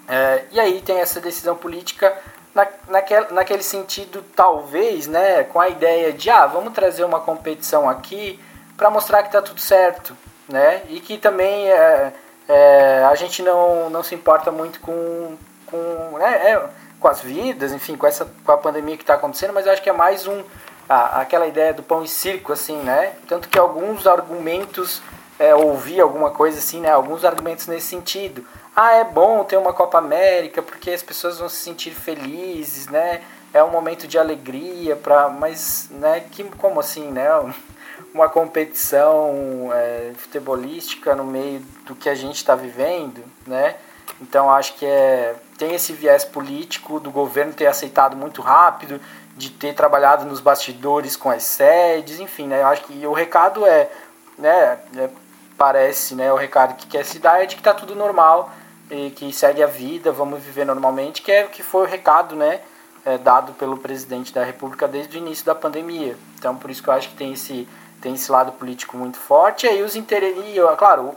É, 0.07 0.45
e 0.51 0.59
aí 0.59 0.81
tem 0.81 0.99
essa 0.99 1.19
decisão 1.19 1.55
política 1.55 2.17
na, 2.55 2.67
naquele, 2.87 3.27
naquele 3.31 3.63
sentido, 3.63 4.23
talvez, 4.35 5.05
né, 5.07 5.43
com 5.43 5.59
a 5.59 5.69
ideia 5.69 6.11
de, 6.11 6.29
ah, 6.29 6.47
vamos 6.47 6.73
trazer 6.73 7.03
uma 7.03 7.19
competição 7.19 7.89
aqui 7.89 8.39
para 8.75 8.89
mostrar 8.89 9.21
que 9.21 9.29
está 9.29 9.41
tudo 9.41 9.59
certo, 9.59 10.17
né, 10.47 10.81
e 10.89 10.99
que 10.99 11.17
também 11.17 11.69
é, 11.69 12.13
é, 12.47 13.03
a 13.03 13.15
gente 13.15 13.43
não, 13.43 13.89
não 13.89 14.01
se 14.01 14.15
importa 14.15 14.51
muito 14.51 14.79
com, 14.79 15.37
com 15.65 16.17
né, 16.17 16.51
é, 16.51 16.69
com 16.99 17.07
as 17.07 17.21
vidas, 17.21 17.71
enfim, 17.71 17.95
com 17.95 18.07
essa 18.07 18.27
com 18.45 18.51
a 18.51 18.57
pandemia 18.57 18.97
que 18.97 19.03
está 19.03 19.13
acontecendo, 19.13 19.53
mas 19.53 19.65
eu 19.65 19.71
acho 19.71 19.81
que 19.81 19.89
é 19.89 19.93
mais 19.93 20.27
um 20.27 20.43
ah, 20.89 21.21
aquela 21.21 21.47
ideia 21.47 21.73
do 21.73 21.83
pão 21.83 22.03
e 22.03 22.07
circo, 22.07 22.53
assim, 22.53 22.77
né? 22.77 23.13
Tanto 23.27 23.49
que 23.49 23.59
alguns 23.59 24.07
argumentos 24.07 25.01
é, 25.37 25.53
ouvi 25.53 25.99
alguma 25.99 26.31
coisa 26.31 26.59
assim, 26.59 26.79
né? 26.79 26.89
Alguns 26.89 27.25
argumentos 27.25 27.67
nesse 27.67 27.87
sentido. 27.87 28.45
Ah, 28.75 28.93
é 28.93 29.03
bom 29.03 29.43
ter 29.43 29.57
uma 29.57 29.73
Copa 29.73 29.97
América 29.97 30.61
porque 30.61 30.91
as 30.91 31.03
pessoas 31.03 31.39
vão 31.39 31.49
se 31.49 31.57
sentir 31.57 31.91
felizes, 31.91 32.87
né? 32.87 33.21
É 33.53 33.63
um 33.63 33.69
momento 33.69 34.07
de 34.07 34.17
alegria 34.17 34.95
para, 34.95 35.29
mas, 35.29 35.89
né? 35.91 36.23
Que 36.31 36.43
como 36.43 36.79
assim, 36.79 37.11
né? 37.11 37.27
Uma 38.13 38.29
competição 38.29 39.69
é, 39.73 40.11
futebolística 40.15 41.15
no 41.15 41.23
meio 41.23 41.59
do 41.85 41.95
que 41.95 42.07
a 42.07 42.15
gente 42.15 42.35
está 42.35 42.55
vivendo, 42.55 43.23
né? 43.45 43.75
Então 44.21 44.51
acho 44.51 44.75
que 44.75 44.85
é 44.85 45.35
tem 45.57 45.73
esse 45.73 45.93
viés 45.93 46.23
político 46.23 46.99
do 46.99 47.11
governo 47.11 47.53
ter 47.53 47.67
aceitado 47.67 48.15
muito 48.15 48.41
rápido, 48.41 49.01
de 49.35 49.49
ter 49.49 49.73
trabalhado 49.73 50.25
nos 50.25 50.39
bastidores 50.39 51.15
com 51.15 51.29
as 51.29 51.43
sedes, 51.43 52.19
enfim, 52.19 52.47
né? 52.47 52.61
Eu 52.61 52.67
acho 52.67 52.83
que 52.83 53.05
o 53.05 53.13
recado 53.13 53.65
é, 53.65 53.89
né? 54.37 54.79
É, 54.95 55.09
parece, 55.57 56.13
né, 56.13 56.31
o 56.31 56.35
recado 56.35 56.75
que 56.75 56.85
quer 56.85 57.03
se 57.03 57.19
dar 57.19 57.41
é 57.41 57.45
de 57.45 57.55
que 57.55 57.61
está 57.61 57.73
tudo 57.73 57.95
normal 57.95 58.51
e 58.89 59.09
que 59.09 59.33
segue 59.33 59.63
a 59.63 59.67
vida, 59.67 60.11
vamos 60.11 60.41
viver 60.41 60.65
normalmente, 60.65 61.21
que 61.21 61.31
é 61.31 61.43
que 61.43 61.63
foi 61.63 61.81
o 61.81 61.89
recado, 61.89 62.35
né, 62.35 62.61
é, 63.03 63.17
dado 63.17 63.53
pelo 63.53 63.77
presidente 63.77 64.31
da 64.31 64.43
República 64.43 64.87
desde 64.87 65.17
o 65.17 65.19
início 65.19 65.45
da 65.45 65.55
pandemia. 65.55 66.15
Então, 66.37 66.55
por 66.55 66.69
isso 66.69 66.83
que 66.83 66.89
eu 66.89 66.93
acho 66.93 67.09
que 67.09 67.15
tem 67.15 67.33
esse 67.33 67.67
tem 67.99 68.13
esse 68.13 68.31
lado 68.31 68.51
político 68.51 68.95
muito 68.95 69.17
forte. 69.17 69.65
E 69.65 69.69
aí 69.69 69.81
os 69.81 69.95
interesses, 69.95 70.37
claro, 70.77 71.15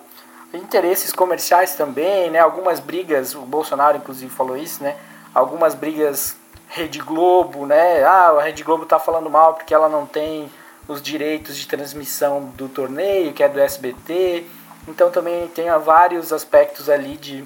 interesses 0.52 1.12
comerciais 1.12 1.74
também, 1.74 2.30
né, 2.30 2.38
algumas 2.38 2.80
brigas, 2.80 3.34
o 3.34 3.42
Bolsonaro 3.42 3.96
inclusive 3.96 4.30
falou 4.30 4.56
isso, 4.56 4.82
né, 4.82 4.96
algumas 5.34 5.74
brigas 5.74 6.36
Rede 6.68 6.98
Globo, 6.98 7.66
né, 7.66 8.02
ah, 8.04 8.30
a 8.38 8.42
Rede 8.42 8.62
Globo 8.62 8.84
está 8.84 8.98
falando 8.98 9.30
mal 9.30 9.54
porque 9.54 9.74
ela 9.74 9.88
não 9.88 10.06
tem 10.06 10.50
os 10.90 11.00
direitos 11.00 11.56
de 11.56 11.68
transmissão 11.68 12.46
do 12.56 12.68
torneio, 12.68 13.32
que 13.32 13.42
é 13.42 13.48
do 13.48 13.60
SBT. 13.60 14.44
Então 14.88 15.10
também 15.10 15.46
tem 15.48 15.66
vários 15.78 16.32
aspectos 16.32 16.88
ali 16.88 17.16
de, 17.16 17.44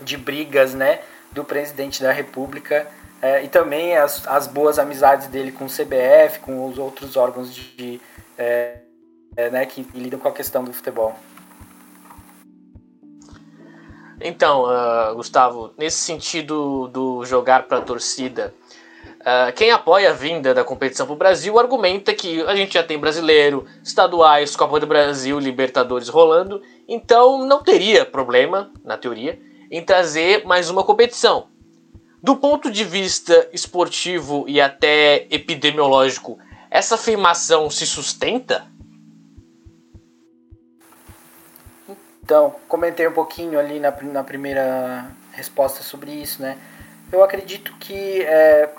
de 0.00 0.16
brigas 0.16 0.74
né, 0.74 1.00
do 1.30 1.44
presidente 1.44 2.02
da 2.02 2.10
República 2.10 2.88
é, 3.20 3.44
e 3.44 3.48
também 3.48 3.96
as, 3.96 4.26
as 4.26 4.48
boas 4.48 4.80
amizades 4.80 5.28
dele 5.28 5.52
com 5.52 5.66
o 5.66 5.68
CBF, 5.68 6.40
com 6.40 6.66
os 6.66 6.76
outros 6.76 7.16
órgãos 7.16 7.54
de, 7.54 7.76
de 7.76 8.00
é, 8.36 8.78
é, 9.36 9.48
né, 9.50 9.64
que 9.64 9.86
lidam 9.94 10.18
com 10.18 10.28
a 10.28 10.32
questão 10.32 10.64
do 10.64 10.72
futebol. 10.72 11.16
Então, 14.24 14.64
uh, 14.64 15.14
Gustavo, 15.14 15.72
nesse 15.76 15.98
sentido 15.98 16.88
do 16.88 17.24
jogar 17.24 17.64
para 17.64 17.78
a 17.78 17.82
torcida, 17.82 18.54
Uh, 19.22 19.52
quem 19.54 19.70
apoia 19.70 20.10
a 20.10 20.12
vinda 20.12 20.52
da 20.52 20.64
competição 20.64 21.06
para 21.06 21.12
o 21.12 21.16
Brasil 21.16 21.56
argumenta 21.56 22.12
que 22.12 22.42
a 22.42 22.56
gente 22.56 22.74
já 22.74 22.82
tem 22.82 22.98
brasileiro, 22.98 23.64
estaduais, 23.82 24.56
Copa 24.56 24.80
do 24.80 24.86
Brasil, 24.86 25.38
Libertadores 25.38 26.08
rolando, 26.08 26.60
então 26.88 27.46
não 27.46 27.62
teria 27.62 28.04
problema, 28.04 28.72
na 28.84 28.96
teoria, 28.96 29.38
em 29.70 29.80
trazer 29.80 30.44
mais 30.44 30.68
uma 30.70 30.82
competição. 30.82 31.46
Do 32.20 32.34
ponto 32.34 32.68
de 32.68 32.82
vista 32.82 33.48
esportivo 33.52 34.44
e 34.48 34.60
até 34.60 35.28
epidemiológico, 35.30 36.36
essa 36.68 36.96
afirmação 36.96 37.70
se 37.70 37.86
sustenta? 37.86 38.66
Então, 42.24 42.54
comentei 42.68 43.06
um 43.08 43.12
pouquinho 43.12 43.58
ali 43.58 43.80
na, 43.80 43.90
na 44.02 44.22
primeira 44.22 45.06
resposta 45.32 45.82
sobre 45.82 46.12
isso, 46.12 46.40
né? 46.40 46.56
Eu 47.10 47.22
acredito 47.22 47.74
que 47.80 48.22
é, 48.22 48.70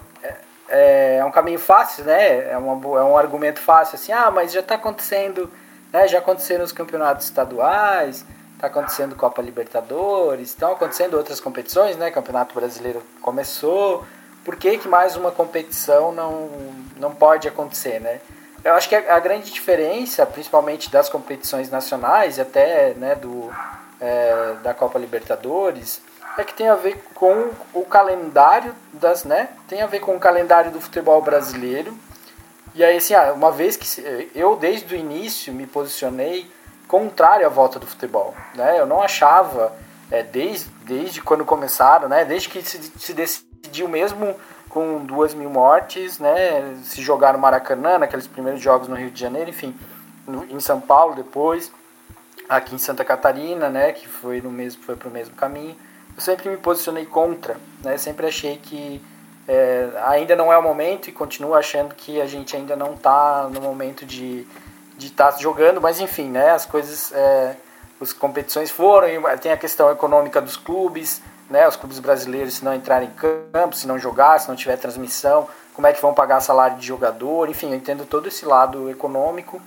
é, 0.70 1.18
é 1.18 1.26
um 1.26 1.32
caminho 1.32 1.60
fácil, 1.60 2.06
né? 2.06 2.52
É, 2.52 2.58
uma, 2.58 3.00
é 3.00 3.04
um 3.04 3.18
argumento 3.18 3.60
fácil, 3.60 3.96
assim, 3.96 4.14
ah, 4.14 4.32
mas 4.32 4.54
já 4.54 4.62
está 4.62 4.76
acontecendo, 4.76 5.52
né? 5.92 6.08
Já 6.08 6.20
aconteceram 6.20 6.64
os 6.64 6.72
campeonatos 6.72 7.26
estaduais, 7.26 8.26
está 8.56 8.68
acontecendo 8.68 9.14
Copa 9.14 9.42
Libertadores, 9.42 10.50
estão 10.50 10.72
acontecendo 10.72 11.16
outras 11.16 11.42
competições, 11.42 11.98
né? 11.98 12.10
Campeonato 12.12 12.56
Brasileiro 12.56 13.04
começou, 13.22 14.06
por 14.46 14.56
que, 14.56 14.78
que 14.78 14.88
mais 14.88 15.18
uma 15.18 15.32
competição 15.32 16.14
não, 16.14 16.50
não 16.96 17.14
pode 17.14 17.46
acontecer, 17.46 18.00
né? 18.00 18.22
Eu 18.64 18.74
acho 18.74 18.88
que 18.88 18.96
a, 18.96 19.20
grande 19.20 19.52
diferença, 19.52 20.26
principalmente 20.26 20.90
das 20.90 21.10
competições 21.10 21.70
nacionais, 21.70 22.40
até 22.40 22.94
né, 22.94 23.14
do, 23.14 23.52
é, 24.00 24.56
da 24.64 24.74
Copa 24.74 24.98
Libertadores, 24.98 26.02
é 26.38 26.44
que 26.44 26.54
tem 26.54 26.70
a 26.70 26.76
ver 26.76 27.04
com 27.14 27.52
o 27.74 27.84
calendário 27.84 28.74
das, 28.94 29.26
né? 29.26 29.50
Tem 29.68 29.82
a 29.82 29.88
ver 29.88 30.00
com 30.00 30.16
o 30.16 30.20
calendário 30.20 30.72
do 30.72 30.80
futebol 30.80 31.22
brasileiro. 31.22 31.96
E 32.74 32.84
aí, 32.84 32.98
assim, 32.98 33.14
ah, 33.14 33.34
uma 33.34 33.52
vez 33.52 33.78
que 33.78 34.30
eu 34.34 34.56
desde 34.56 34.96
o 34.96 34.98
início 34.98 35.54
me 35.54 35.68
posicionei 35.68 36.50
contrário 36.88 37.46
à 37.46 37.50
volta 37.50 37.80
do 37.80 37.86
futebol, 37.86 38.34
né? 38.56 38.80
Eu 38.80 38.86
não 38.86 39.02
achava, 39.02 39.74
é, 40.10 40.24
desde, 40.24 40.70
desde 40.86 41.22
quando 41.22 41.46
começaram, 41.46 42.08
né? 42.08 42.26
Desde 42.26 42.50
que 42.50 42.64
se, 42.64 42.82
se 42.98 43.14
decidiu 43.14 43.88
mesmo 43.88 44.36
com 44.74 45.06
duas 45.06 45.34
mil 45.34 45.50
mortes, 45.50 46.20
né? 46.20 46.76
Se 46.84 47.02
jogar 47.02 47.34
no 47.34 47.40
Maracanã, 47.40 47.98
naqueles 47.98 48.28
primeiros 48.28 48.62
jogos 48.62 48.88
no 48.88 48.96
Rio 48.96 49.12
de 49.12 49.20
Janeiro, 49.20 49.50
enfim, 49.50 49.76
no, 50.28 50.44
em 50.46 50.60
São 50.60 50.82
Paulo 50.82 51.16
depois, 51.16 51.72
aqui 52.50 52.74
em 52.74 52.80
Santa 52.80 53.06
Catarina, 53.06 53.70
né? 53.70 53.92
Que 53.92 54.08
foi 54.08 54.42
no 54.42 54.50
mesmo, 54.50 54.84
foi 54.84 54.96
pro 54.96 55.10
mesmo 55.10 55.36
caminho 55.36 55.76
eu 56.16 56.22
sempre 56.22 56.50
me 56.50 56.58
posicionei 56.58 57.06
contra, 57.06 57.58
né? 57.84 57.98
Sempre 57.98 58.28
achei 58.28 58.58
que 58.58 59.02
é, 59.48 59.90
ainda 60.06 60.36
não 60.36 60.54
é 60.54 60.58
o 60.58 60.64
momento 60.64 61.10
e 61.10 61.12
continuo 61.12 61.54
achando 61.56 61.96
que 61.96 62.22
a 62.22 62.26
gente 62.26 62.56
ainda 62.56 62.76
não 62.76 62.94
está 62.94 63.50
no 63.52 63.60
momento 63.62 64.06
de 64.06 64.46
de 64.96 65.08
estar 65.08 65.32
tá 65.32 65.40
jogando, 65.40 65.82
mas 65.82 66.00
enfim, 66.00 66.30
né? 66.30 66.52
As 66.52 66.68
coisas, 66.68 67.12
é, 67.14 67.56
as 68.00 68.14
competições 68.14 68.70
foram, 68.70 69.08
tem 69.42 69.52
a 69.52 69.58
questão 69.58 69.92
econômica 69.92 70.40
dos 70.40 70.56
clubes, 70.56 71.20
né? 71.54 71.68
Os 71.68 71.76
clubes 71.76 72.00
brasileiros 72.00 72.56
se 72.56 72.66
não 72.66 72.74
entrarem 72.74 73.08
em 73.08 73.12
campo, 73.12 73.76
se 73.76 73.86
não 73.86 74.00
jogar, 74.00 74.40
se 74.40 74.50
não 74.50 74.56
tiver 74.56 74.76
transmissão, 74.76 75.48
como 75.76 75.86
é 75.86 75.94
que 75.94 76.02
vão 76.02 76.12
pagar 76.12 76.40
salário 76.40 76.78
de 76.78 76.88
jogador, 76.88 77.48
enfim, 77.48 77.70
eu 77.70 77.76
entendo 77.76 78.06
todo 78.08 78.28
esse 78.28 78.44
lado 78.44 78.90
econômico. 78.90 79.62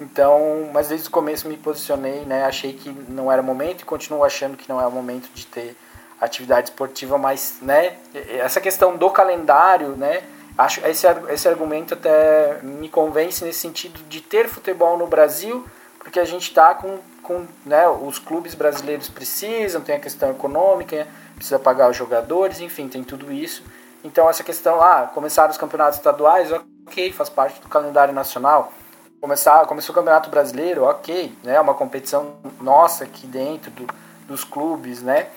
Então, 0.00 0.70
mas 0.72 0.88
desde 0.88 1.08
o 1.08 1.10
começo 1.10 1.46
me 1.46 1.58
posicionei, 1.58 2.24
né? 2.24 2.46
Achei 2.46 2.72
que 2.72 2.88
não 3.08 3.30
era 3.30 3.42
momento 3.42 3.82
e 3.82 3.84
continuo 3.84 4.24
achando 4.24 4.56
que 4.56 4.66
não 4.66 4.80
é 4.80 4.86
o 4.86 4.90
momento 4.90 5.28
de 5.34 5.46
ter 5.46 5.76
atividade 6.18 6.70
esportiva, 6.70 7.18
mas 7.18 7.58
né, 7.60 7.98
essa 8.38 8.58
questão 8.58 8.96
do 8.96 9.10
calendário, 9.10 9.88
né, 9.88 10.22
acho 10.56 10.80
esse, 10.86 11.06
esse 11.28 11.46
argumento 11.46 11.92
até 11.92 12.60
me 12.62 12.88
convence 12.88 13.44
nesse 13.44 13.58
sentido 13.58 14.00
de 14.08 14.22
ter 14.22 14.48
futebol 14.48 14.96
no 14.96 15.06
Brasil, 15.06 15.66
porque 15.98 16.18
a 16.18 16.24
gente 16.24 16.48
está 16.48 16.74
com, 16.74 16.98
com 17.22 17.46
né, 17.66 17.86
os 17.86 18.18
clubes 18.18 18.54
brasileiros 18.54 19.10
precisam, 19.10 19.82
tem 19.82 19.96
a 19.96 20.00
questão 20.00 20.30
econômica, 20.30 21.06
precisa 21.36 21.58
pagar 21.58 21.90
os 21.90 21.96
jogadores, 21.96 22.60
enfim, 22.60 22.88
tem 22.88 23.04
tudo 23.04 23.32
isso. 23.32 23.62
Então 24.02 24.28
essa 24.28 24.42
questão, 24.42 24.82
ah, 24.82 25.10
começaram 25.12 25.50
os 25.50 25.58
campeonatos 25.58 25.98
estaduais, 25.98 26.50
ok, 26.52 27.12
faz 27.12 27.28
parte 27.28 27.60
do 27.60 27.68
calendário 27.68 28.12
nacional. 28.12 28.72
Começar, 29.20 29.66
começou 29.66 29.92
o 29.92 29.96
Campeonato 29.96 30.30
Brasileiro, 30.30 30.84
ok, 30.84 31.36
né, 31.42 31.60
uma 31.60 31.74
competição 31.74 32.36
nossa 32.60 33.04
aqui 33.04 33.26
dentro 33.26 33.70
do, 33.70 33.86
dos 34.28 34.44
clubes, 34.44 35.02
né? 35.02 35.28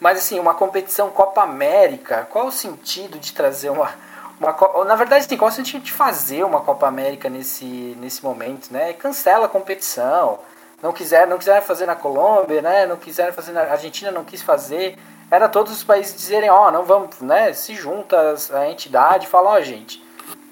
Mas 0.00 0.18
assim, 0.18 0.38
uma 0.38 0.54
competição 0.54 1.10
Copa 1.10 1.42
América, 1.42 2.26
qual 2.30 2.46
o 2.46 2.52
sentido 2.52 3.18
de 3.18 3.32
trazer 3.32 3.70
uma, 3.70 3.90
uma 4.40 4.84
na 4.84 4.96
verdade, 4.96 5.24
assim, 5.24 5.36
qual 5.36 5.50
o 5.50 5.54
sentido 5.54 5.82
de 5.82 5.92
fazer 5.92 6.42
uma 6.44 6.60
Copa 6.60 6.86
América 6.86 7.28
nesse, 7.28 7.96
nesse 8.00 8.22
momento, 8.24 8.72
né? 8.72 8.92
Cancela 8.94 9.46
a 9.46 9.48
competição. 9.48 10.38
Não 10.82 10.92
quiser, 10.92 11.26
não 11.26 11.38
quiseram 11.38 11.62
fazer 11.62 11.86
na 11.86 11.94
Colômbia, 11.94 12.62
né? 12.62 12.86
Não 12.86 12.96
quiseram 12.96 13.32
fazer 13.32 13.52
na 13.52 13.62
Argentina, 13.62 14.10
não 14.10 14.24
quis 14.24 14.42
fazer. 14.42 14.98
Era 15.30 15.48
todos 15.48 15.72
os 15.72 15.84
países 15.84 16.14
dizerem, 16.14 16.50
ó, 16.50 16.68
oh, 16.68 16.70
não 16.70 16.84
vamos, 16.84 17.20
né? 17.20 17.52
Se 17.52 17.74
junta 17.74 18.34
a 18.52 18.68
entidade 18.68 19.26
fala, 19.26 19.50
ó, 19.50 19.58
oh, 19.58 19.62
gente, 19.62 20.02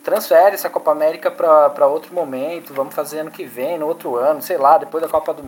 transfere 0.05 0.55
essa 0.55 0.71
Copa 0.71 0.93
América 0.93 1.31
para 1.31 1.87
outro 1.87 2.15
momento, 2.15 2.75
vamos 2.75 2.95
fazer 2.95 3.21
ano 3.21 3.31
que 3.31 3.45
vem, 3.45 3.79
no 3.79 3.87
outro 3.87 4.17
ano, 4.17 4.41
sei 4.41 4.57
lá, 4.57 4.79
depois 4.79 5.03
da 5.03 5.09
Copa 5.09 5.35
do 5.35 5.43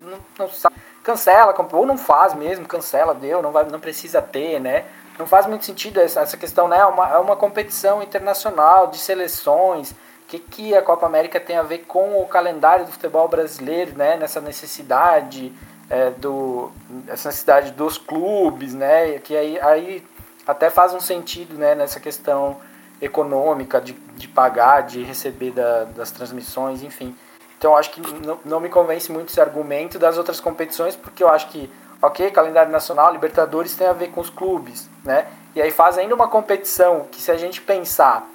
não, 0.00 0.18
não 0.38 0.48
sabe 0.48 0.76
cancela, 1.08 1.54
ou 1.72 1.86
não 1.86 1.96
faz 1.96 2.34
mesmo, 2.34 2.66
cancela, 2.66 3.14
deu, 3.14 3.40
não, 3.40 3.50
vai, 3.50 3.64
não 3.64 3.80
precisa 3.80 4.20
ter, 4.20 4.60
né? 4.60 4.84
Não 5.18 5.26
faz 5.26 5.46
muito 5.46 5.64
sentido 5.64 5.98
essa, 6.00 6.20
essa 6.20 6.36
questão, 6.36 6.68
né? 6.68 6.78
É 6.78 6.84
uma, 6.84 7.08
é 7.08 7.18
uma 7.18 7.34
competição 7.34 8.02
internacional 8.02 8.88
de 8.88 8.98
seleções. 8.98 9.94
Que, 10.28 10.38
que 10.38 10.74
a 10.74 10.82
Copa 10.82 11.06
América 11.06 11.40
tem 11.40 11.56
a 11.56 11.62
ver 11.62 11.78
com 11.78 12.20
o 12.20 12.26
calendário 12.26 12.84
do 12.84 12.92
futebol 12.92 13.26
brasileiro, 13.26 13.96
né? 13.96 14.16
Nessa 14.16 14.40
necessidade 14.40 15.52
é, 15.90 16.10
do 16.10 16.70
essa 17.08 17.28
necessidade 17.28 17.72
dos 17.72 17.98
clubes, 17.98 18.74
né? 18.74 19.18
Que 19.18 19.36
aí, 19.36 19.58
aí 19.60 20.04
até 20.46 20.70
faz 20.70 20.92
um 20.92 21.00
sentido, 21.00 21.54
né? 21.54 21.74
Nessa 21.74 21.98
questão 21.98 22.58
econômica 23.00 23.80
de, 23.80 23.94
de 24.16 24.28
pagar, 24.28 24.82
de 24.82 25.02
receber 25.02 25.52
da, 25.52 25.84
das 25.84 26.10
transmissões, 26.10 26.82
enfim. 26.82 27.16
Então 27.56 27.76
acho 27.76 27.90
que 27.90 28.00
não, 28.24 28.38
não 28.44 28.60
me 28.60 28.68
convence 28.68 29.10
muito 29.10 29.30
esse 29.30 29.40
argumento 29.40 29.98
das 29.98 30.18
outras 30.18 30.40
competições, 30.40 30.94
porque 30.94 31.24
eu 31.24 31.28
acho 31.28 31.48
que, 31.48 31.70
ok, 32.02 32.30
calendário 32.30 32.70
nacional, 32.70 33.12
Libertadores 33.12 33.74
tem 33.74 33.86
a 33.86 33.92
ver 33.92 34.10
com 34.10 34.20
os 34.20 34.30
clubes, 34.30 34.88
né? 35.04 35.26
e 35.58 35.62
aí 35.62 35.72
faz 35.72 35.98
ainda 35.98 36.14
uma 36.14 36.28
competição 36.28 37.06
que 37.10 37.20
se 37.20 37.32
a 37.32 37.36
gente 37.36 37.60
pensar 37.60 38.28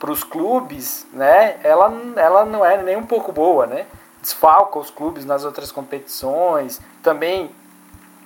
para 0.00 0.10
os 0.10 0.24
clubes, 0.24 1.06
né, 1.12 1.60
ela, 1.62 1.92
ela 2.16 2.44
não 2.46 2.64
é 2.64 2.82
nem 2.82 2.96
um 2.96 3.04
pouco 3.04 3.30
boa, 3.30 3.66
né? 3.66 3.86
Desfalca 4.22 4.78
os 4.78 4.90
clubes 4.90 5.26
nas 5.26 5.44
outras 5.44 5.70
competições. 5.70 6.80
Também 7.02 7.50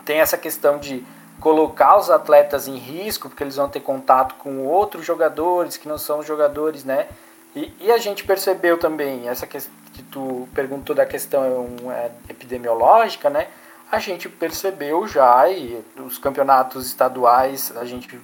tem 0.04 0.20
essa 0.20 0.38
questão 0.38 0.78
de 0.78 1.04
colocar 1.40 1.96
os 1.98 2.10
atletas 2.10 2.68
em 2.68 2.76
risco, 2.76 3.28
porque 3.28 3.42
eles 3.42 3.56
vão 3.56 3.68
ter 3.68 3.80
contato 3.80 4.36
com 4.36 4.64
outros 4.66 5.04
jogadores 5.04 5.76
que 5.76 5.88
não 5.88 5.98
são 5.98 6.22
jogadores, 6.22 6.84
né? 6.84 7.08
E, 7.56 7.72
e 7.80 7.90
a 7.90 7.98
gente 7.98 8.24
percebeu 8.24 8.78
também, 8.78 9.28
essa 9.28 9.44
que, 9.44 9.58
que 9.92 10.02
tu 10.04 10.48
perguntou 10.54 10.94
da 10.94 11.04
questão 11.04 11.66
é, 11.90 12.10
epidemiológica, 12.28 13.28
né? 13.28 13.48
A 13.90 13.98
gente 13.98 14.28
percebeu 14.28 15.08
já, 15.08 15.50
e 15.50 15.84
os 15.98 16.18
campeonatos 16.18 16.86
estaduais, 16.86 17.72
a 17.76 17.84
gente 17.84 18.18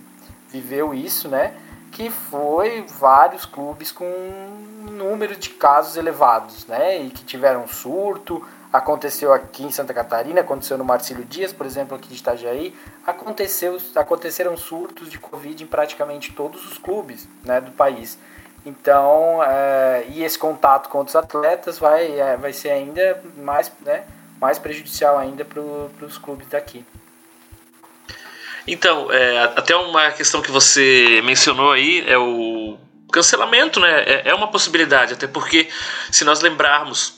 viveu 0.49 0.95
isso, 0.95 1.28
né? 1.28 1.52
Que 1.93 2.11
foi 2.11 2.83
vários 2.83 3.45
clubes 3.45 3.91
com 3.91 4.05
um 4.05 4.91
número 4.91 5.37
de 5.37 5.51
casos 5.51 5.97
elevados, 5.97 6.67
né? 6.67 6.99
E 6.99 7.11
que 7.11 7.25
tiveram 7.25 7.67
surto, 7.67 8.47
aconteceu 8.73 9.33
aqui 9.33 9.65
em 9.65 9.71
Santa 9.71 9.93
Catarina, 9.93 10.41
aconteceu 10.41 10.79
no 10.79 10.85
Marcílio 10.85 11.25
Dias, 11.25 11.53
por 11.53 11.67
exemplo, 11.67 11.97
aqui 11.97 12.09
de 12.09 12.17
Itajaí, 12.17 12.75
aconteceu, 13.07 13.79
aconteceram 13.97 14.57
surtos 14.57 15.11
de 15.11 15.19
Covid 15.19 15.63
em 15.63 15.67
praticamente 15.67 16.33
todos 16.33 16.65
os 16.71 16.79
clubes 16.79 17.29
né, 17.45 17.61
do 17.61 17.73
país. 17.73 18.17
Então, 18.65 19.43
é, 19.43 20.05
e 20.09 20.23
esse 20.23 20.39
contato 20.39 20.89
com 20.89 20.99
outros 20.99 21.17
atletas 21.17 21.79
vai, 21.79 22.19
é, 22.19 22.37
vai 22.37 22.53
ser 22.53 22.71
ainda 22.71 23.23
mais, 23.37 23.73
né, 23.81 24.05
mais 24.41 24.59
prejudicial 24.59 25.19
ainda 25.19 25.45
para 25.45 25.61
os 25.61 26.19
clubes 26.19 26.47
daqui. 26.49 26.85
Então, 28.73 29.11
é, 29.11 29.39
até 29.57 29.75
uma 29.75 30.12
questão 30.12 30.41
que 30.41 30.50
você 30.50 31.21
mencionou 31.25 31.73
aí 31.73 32.05
é 32.07 32.17
o 32.17 32.79
cancelamento, 33.12 33.81
né? 33.81 34.05
É, 34.05 34.29
é 34.29 34.35
uma 34.35 34.47
possibilidade, 34.47 35.15
até 35.15 35.27
porque 35.27 35.69
se 36.09 36.25
nós 36.25 36.41
lembrarmos 36.41 37.15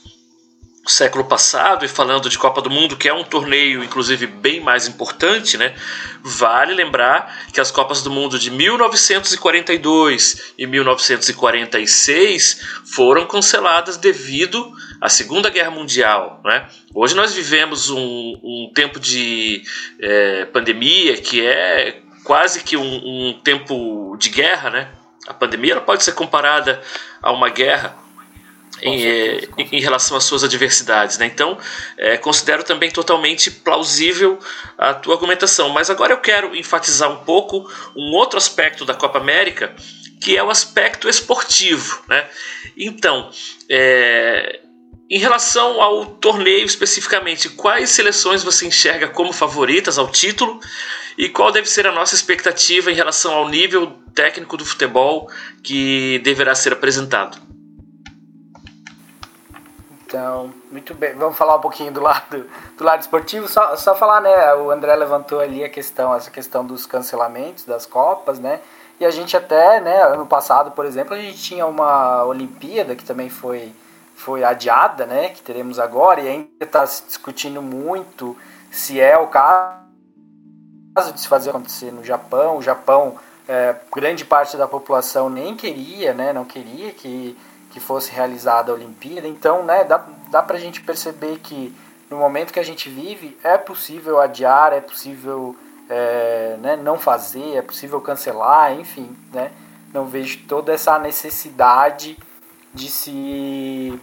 século 0.85 1.25
passado 1.25 1.85
e 1.85 1.89
falando 1.89 2.29
de 2.29 2.37
Copa 2.37 2.61
do 2.61 2.69
Mundo, 2.69 2.97
que 2.97 3.09
é 3.09 3.15
um 3.15 3.23
torneio 3.23 3.85
inclusive 3.85 4.27
bem 4.27 4.61
mais 4.61 4.89
importante, 4.89 5.57
né? 5.57 5.77
Vale 6.23 6.75
lembrar 6.75 7.47
que 7.53 7.61
as 7.61 7.71
Copas 7.71 8.03
do 8.03 8.11
Mundo 8.11 8.37
de 8.37 8.51
1942 8.51 10.55
e 10.59 10.67
1946 10.67 12.81
foram 12.85 13.27
canceladas 13.27 13.97
devido 13.97 14.73
à 15.01 15.09
Segunda 15.09 15.51
Guerra 15.51 15.71
Mundial, 15.71 16.41
né? 16.45 16.67
Hoje 16.93 17.15
nós 17.15 17.33
vivemos 17.33 17.89
um, 17.89 18.41
um 18.43 18.69
tempo 18.75 18.99
de 18.99 19.63
é, 20.01 20.47
pandemia 20.47 21.17
que 21.17 21.47
é 21.47 22.01
quase 22.25 22.65
que 22.65 22.77
um, 22.77 22.83
um 22.83 23.41
tempo 23.45 24.17
de 24.19 24.31
guerra, 24.31 24.71
né? 24.71 24.89
A 25.29 25.35
pandemia 25.35 25.75
ela 25.75 25.81
pode 25.81 26.03
ser 26.03 26.11
comparada 26.13 26.83
a 27.23 27.31
uma 27.31 27.49
guerra 27.49 28.02
em, 28.83 29.07
é, 29.07 29.49
em, 29.57 29.81
relação 29.81 30.17
às 30.17 30.25
suas 30.25 30.43
adversidades. 30.43 31.17
Né? 31.17 31.27
Então, 31.27 31.57
é, 31.97 32.17
considero 32.17 32.65
também 32.65 32.91
totalmente 32.91 33.51
plausível 33.51 34.39
a 34.77 34.93
tua 34.93 35.15
argumentação. 35.15 35.69
Mas 35.69 35.89
agora 35.89 36.13
eu 36.13 36.19
quero 36.19 36.55
enfatizar 36.57 37.11
um 37.11 37.25
pouco 37.25 37.71
um 37.97 38.13
outro 38.13 38.37
aspecto 38.37 38.85
da 38.85 38.95
Copa 38.95 39.19
América, 39.19 39.75
que 40.21 40.37
é 40.37 40.43
o 40.43 40.51
aspecto 40.51 41.09
esportivo. 41.09 42.03
Né? 42.09 42.27
Então, 42.77 43.31
é, 43.69 44.61
em 45.09 45.19
relação 45.19 45.81
ao 45.81 46.07
torneio 46.07 46.65
especificamente, 46.65 47.49
quais 47.51 47.91
seleções 47.91 48.43
você 48.43 48.67
enxerga 48.67 49.09
como 49.09 49.33
favoritas 49.33 49.99
ao 49.99 50.09
título 50.09 50.59
e 51.19 51.29
qual 51.29 51.53
deve 51.53 51.69
ser 51.69 51.87
a 51.87 51.93
nossa 51.93 52.15
expectativa 52.15 52.91
em 52.91 52.95
relação 52.95 53.35
ao 53.35 53.49
nível 53.49 53.99
técnico 54.15 54.57
do 54.57 54.65
futebol 54.65 55.31
que 55.63 56.19
deverá 56.25 56.55
ser 56.55 56.73
apresentado? 56.73 57.52
Então, 60.13 60.53
muito 60.71 60.93
bem. 60.93 61.15
Vamos 61.15 61.39
falar 61.39 61.57
um 61.57 61.61
pouquinho 61.61 61.91
do 61.91 62.03
lado 62.03 62.47
do 62.77 62.85
lado 62.85 63.01
esportivo. 63.01 63.49
Só, 63.49 63.75
só 63.77 63.95
falar, 63.95 64.21
né? 64.21 64.55
O 64.57 64.71
André 64.71 64.95
levantou 64.95 65.41
ali 65.41 65.65
a 65.65 65.71
questão, 65.71 66.15
essa 66.15 66.31
questão 66.31 66.63
dos 66.67 66.85
cancelamentos 66.85 67.65
das 67.65 67.87
copas, 67.87 68.39
né? 68.39 68.61
E 69.01 69.07
a 69.07 69.11
gente 69.11 69.35
até, 69.35 69.81
né? 69.81 70.03
Ano 70.03 70.27
passado, 70.27 70.73
por 70.73 70.85
exemplo, 70.85 71.15
a 71.15 71.19
gente 71.19 71.43
tinha 71.43 71.65
uma 71.67 72.25
Olimpíada 72.25 72.95
que 72.95 73.05
também 73.05 73.31
foi 73.31 73.73
foi 74.15 74.45
adiada, 74.45 75.07
né? 75.07 75.31
Que 75.31 75.41
teremos 75.41 75.79
agora 75.79 76.21
e 76.21 76.29
ainda 76.29 76.49
está 76.61 76.87
se 76.87 77.07
discutindo 77.07 77.63
muito 77.63 78.37
se 78.71 79.01
é 79.01 79.17
o 79.17 79.29
caso 79.29 79.81
de 81.15 81.21
se 81.21 81.27
fazer 81.27 81.51
acontecer 81.51 81.91
no 81.91 82.05
Japão. 82.05 82.59
O 82.59 82.63
Japão, 82.63 83.17
é, 83.49 83.77
grande 83.91 84.27
parte 84.27 84.59
da 84.59 84.69
população 84.69 85.31
nem 85.31 85.57
queria, 85.57 86.13
né? 86.13 86.35
Não 86.35 86.45
queria 86.45 86.93
que 86.93 87.35
que 87.73 87.81
fosse 87.81 88.13
realizada 88.13 88.71
a 88.71 88.75
Olimpíada. 88.75 89.27
Então, 89.27 89.65
né, 89.65 89.83
dá, 89.83 90.05
dá 90.31 90.43
para 90.43 90.57
a 90.57 90.61
gente 90.61 90.83
perceber 90.83 91.39
que 91.39 91.75
no 92.11 92.19
momento 92.19 92.53
que 92.53 92.61
a 92.61 92.65
gente 92.65 92.91
vive 92.91 93.37
é 93.43 93.57
possível 93.57 94.21
adiar, 94.21 94.73
é 94.73 94.81
possível 94.81 95.57
é, 95.89 96.57
né, 96.61 96.77
não 96.77 96.99
fazer, 96.99 97.57
é 97.57 97.63
possível 97.63 98.01
cancelar, 98.01 98.73
enfim, 98.75 99.17
né, 99.33 99.51
não 99.93 100.07
vejo 100.07 100.41
toda 100.47 100.73
essa 100.73 100.99
necessidade 100.99 102.19
de 102.75 102.89
se 102.89 104.01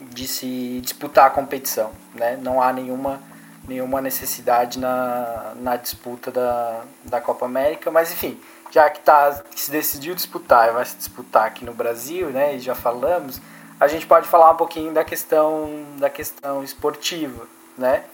de 0.00 0.26
se 0.26 0.80
disputar 0.82 1.26
a 1.26 1.30
competição, 1.30 1.90
né? 2.14 2.38
Não 2.40 2.62
há 2.62 2.72
nenhuma 2.72 3.20
nenhuma 3.68 4.00
necessidade 4.00 4.78
na, 4.78 5.52
na 5.56 5.76
disputa 5.76 6.30
da, 6.30 6.82
da 7.04 7.20
Copa 7.20 7.44
América, 7.44 7.90
mas 7.90 8.10
enfim, 8.10 8.40
já 8.70 8.88
que, 8.88 9.00
tá, 9.00 9.42
que 9.50 9.60
se 9.60 9.70
decidiu 9.70 10.14
disputar 10.14 10.68
e 10.68 10.72
vai 10.72 10.84
se 10.84 10.96
disputar 10.96 11.46
aqui 11.46 11.64
no 11.64 11.74
Brasil, 11.74 12.28
né, 12.28 12.54
e 12.54 12.60
já 12.60 12.74
falamos, 12.74 13.40
a 13.78 13.88
gente 13.88 14.06
pode 14.06 14.28
falar 14.28 14.50
um 14.50 14.56
pouquinho 14.56 14.92
da 14.92 15.02
questão, 15.02 15.84
da 15.98 16.10
questão 16.10 16.62
esportiva, 16.62 17.46
né? 17.78 18.04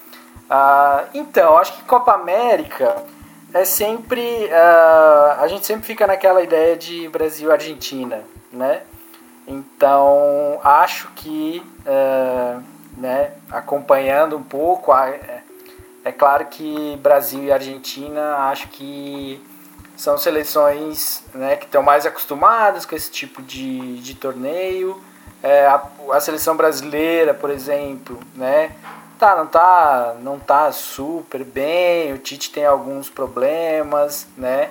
Ah, 0.49 1.05
então, 1.13 1.59
acho 1.59 1.77
que 1.77 1.83
Copa 1.83 2.13
América 2.13 3.05
é 3.53 3.65
sempre 3.65 4.49
ah, 4.53 5.39
a 5.41 5.49
gente 5.49 5.67
sempre 5.67 5.85
fica 5.85 6.07
naquela 6.07 6.41
ideia 6.41 6.77
de 6.77 7.09
Brasil 7.09 7.51
Argentina, 7.51 8.23
né? 8.53 8.83
Então 9.47 10.61
acho 10.63 11.09
que 11.17 11.65
ah, 11.85 12.61
né, 12.97 13.33
acompanhando 13.51 14.37
um 14.37 14.43
pouco, 14.43 14.95
é, 14.95 15.43
é 16.05 16.13
claro 16.13 16.47
que 16.47 16.97
Brasil 17.03 17.43
e 17.43 17.53
Argentina 17.53 18.37
acho 18.51 18.69
que 18.69 19.45
são 19.97 20.19
seleções 20.19 21.25
né, 21.35 21.57
que 21.57 21.65
estão 21.65 21.83
mais 21.83 22.05
acostumadas 22.05 22.85
com 22.85 22.95
esse 22.95 23.11
tipo 23.11 23.43
de, 23.43 23.99
de 24.01 24.15
torneio. 24.15 25.03
É, 25.43 25.67
a, 25.67 25.83
a, 26.13 26.21
seleção 26.21 26.57
brasileira, 26.57 27.33
por 27.33 27.51
exemplo, 27.51 28.19
né, 28.35 28.73
tá, 29.19 29.37
não, 29.37 29.47
tá, 29.47 30.17
não 30.21 30.39
tá 30.39 30.71
super 30.73 31.45
bem, 31.45 32.13
o 32.13 32.19
Tite 32.19 32.51
tem 32.51 32.67
alguns 32.67 33.09
problemas, 33.09 34.27
né, 34.37 34.71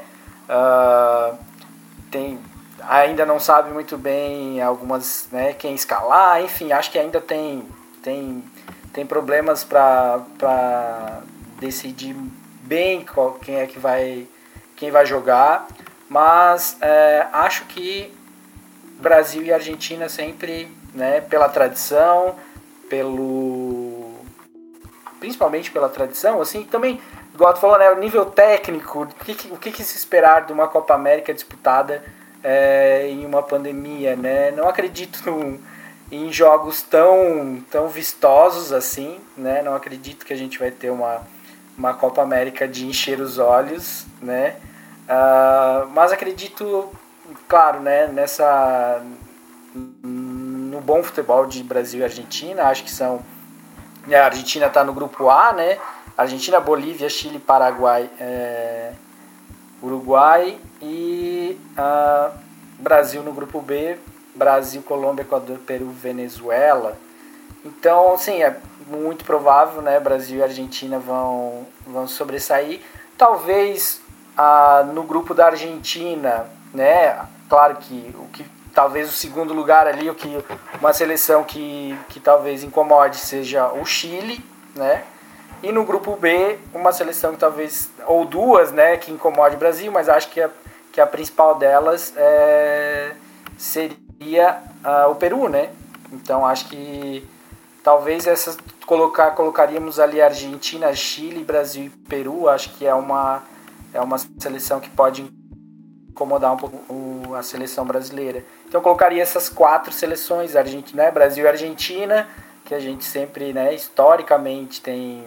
uh, 0.50 1.38
tem, 2.12 2.40
ainda 2.82 3.26
não 3.26 3.40
sabe 3.40 3.72
muito 3.72 3.98
bem 3.98 4.62
algumas, 4.62 5.28
né, 5.32 5.54
quem 5.54 5.74
escalar, 5.74 6.42
enfim, 6.42 6.72
acho 6.72 6.92
que 6.92 7.00
ainda 7.00 7.22
tem, 7.22 7.68
tem, 8.02 8.44
tem 8.92 9.06
problemas 9.06 9.64
para 9.64 11.22
decidir 11.60 12.16
bem 12.64 13.06
qual, 13.06 13.34
quem 13.34 13.56
é 13.56 13.68
que 13.68 13.80
vai 13.80 14.28
quem 14.76 14.92
vai 14.92 15.06
jogar, 15.06 15.68
mas 16.10 16.78
é, 16.82 17.28
acho 17.32 17.66
que 17.66 18.14
Brasil 19.00 19.44
e 19.44 19.54
Argentina 19.54 20.08
sempre, 20.10 20.68
né, 20.94 21.22
pela 21.22 21.50
tradição, 21.50 22.36
pelo 22.90 24.16
principalmente 25.20 25.72
pela 25.72 25.90
tradição, 25.90 26.40
assim, 26.40 26.64
também, 26.64 27.02
igual 27.34 27.54
tu 27.54 27.60
falou, 27.60 27.80
né, 27.80 27.90
o 27.90 27.98
nível 27.98 28.26
técnico, 28.26 29.04
o 29.04 29.08
que, 29.08 29.48
o 29.52 29.58
que, 29.58 29.84
se 29.84 29.98
esperar 29.98 30.46
de 30.46 30.54
uma 30.54 30.68
Copa 30.68 30.94
América 30.94 31.34
disputada 31.34 32.04
é, 32.44 33.08
em 33.10 33.26
uma 33.26 33.42
pandemia, 33.42 34.16
né? 34.16 34.52
Não 34.52 34.70
acredito 34.70 35.60
em 36.12 36.32
jogos 36.32 36.84
tão, 36.84 37.64
tão 37.72 37.88
vistosos 37.88 38.72
assim, 38.72 39.20
né? 39.36 39.64
Não 39.64 39.74
acredito 39.74 40.26
que 40.26 40.34
a 40.34 40.38
gente 40.38 40.60
vai 40.60 40.70
ter 40.70 40.92
uma 40.92 41.24
uma 41.78 41.94
Copa 41.94 42.22
América 42.22 42.68
de 42.68 42.86
encher 42.86 43.20
os 43.20 43.38
olhos, 43.38 44.06
né? 44.22 44.56
Uh, 45.08 45.88
mas 45.90 46.12
acredito, 46.12 46.90
claro, 47.48 47.80
né, 47.80 48.08
nessa 48.08 49.02
no 50.04 50.82
bom 50.82 51.04
futebol 51.04 51.46
de 51.46 51.64
Brasil 51.64 52.00
e 52.00 52.04
Argentina, 52.04 52.64
acho 52.64 52.84
que 52.84 52.92
são 52.92 53.22
a 54.14 54.26
Argentina 54.26 54.68
está 54.68 54.84
no 54.84 54.94
grupo 54.94 55.30
A, 55.30 55.52
né? 55.52 55.80
Argentina, 56.18 56.60
Bolívia, 56.60 57.10
Chile, 57.10 57.40
Paraguai, 57.40 58.10
é, 58.20 58.94
Uruguai 59.82 60.58
e 60.82 61.60
uh, 61.78 62.32
Brasil 62.80 63.24
no 63.24 63.34
grupo 63.34 63.60
B, 63.62 63.98
Brasil, 64.36 64.82
Colômbia, 64.84 65.24
Equador, 65.24 65.58
Peru, 65.60 65.90
Venezuela. 65.90 66.98
Então, 67.66 68.16
sim, 68.18 68.44
é 68.44 68.56
muito 68.88 69.26
provável, 69.26 69.82
né? 69.82 70.00
Brasil 70.00 70.40
e 70.40 70.44
Argentina 70.44 71.00
vão, 71.00 71.66
vão 71.86 72.08
sobressair. 72.08 72.82
Talvez 73.18 74.02
ah, 74.38 74.84
no 74.94 75.04
grupo 75.04 75.34
da 75.34 75.48
Argentina, 75.48 76.46
né? 76.74 77.20
Claro 77.50 77.76
que 77.78 78.16
o 78.20 78.28
que 78.28 78.46
talvez 78.74 79.10
o 79.10 79.14
segundo 79.14 79.54
lugar 79.54 79.88
ali, 79.88 80.10
o 80.10 80.16
que 80.16 80.44
uma 80.80 80.94
seleção 80.94 81.44
que, 81.44 81.98
que 82.10 82.20
talvez 82.20 82.64
incomode 82.64 83.18
seja 83.18 83.72
o 83.72 83.86
Chile, 83.86 84.44
né? 84.76 85.04
E 85.64 85.72
no 85.72 85.86
grupo 85.86 86.16
B, 86.18 86.60
uma 86.74 86.92
seleção 86.92 87.32
que 87.32 87.40
talvez 87.40 87.90
ou 88.06 88.26
duas, 88.26 88.72
né, 88.72 88.98
que 88.98 89.12
incomode 89.12 89.56
o 89.56 89.58
Brasil, 89.58 89.92
mas 89.92 90.10
acho 90.10 90.30
que 90.30 90.42
a, 90.42 90.50
que 90.92 91.00
a 91.00 91.08
principal 91.08 91.56
delas 91.56 92.14
é, 92.18 93.14
seria 93.58 94.62
uh, 94.84 95.10
o 95.10 95.16
Peru, 95.16 95.48
né? 95.48 95.70
Então 96.12 96.46
acho 96.46 96.68
que 96.68 97.28
talvez 97.82 98.28
essas 98.28 98.58
colocar 98.86 99.32
colocaríamos 99.32 100.00
ali 100.00 100.22
Argentina, 100.22 100.94
Chile, 100.94 101.44
Brasil 101.44 101.86
e 101.86 101.90
Peru. 101.90 102.50
Acho 102.50 102.70
que 102.72 102.86
é 102.86 102.94
uma 102.94 103.42
é 103.96 104.02
uma 104.02 104.18
seleção 104.18 104.80
que 104.80 104.90
pode 104.90 105.26
incomodar 106.10 106.54
um 106.54 106.58
pouco 106.58 107.34
a 107.36 107.42
seleção 107.42 107.86
brasileira. 107.86 108.44
Então 108.68 108.80
eu 108.80 108.84
colocaria 108.84 109.22
essas 109.22 109.50
quatro 109.50 109.92
seleções, 109.92 110.56
Argentina, 110.56 111.04
né? 111.04 111.12
Brasil 111.12 111.46
e 111.46 111.48
Argentina, 111.48 112.28
que 112.64 112.74
a 112.74 112.80
gente 112.80 113.04
sempre, 113.06 113.54
né, 113.54 113.74
historicamente 113.74 114.82
tem 114.82 115.24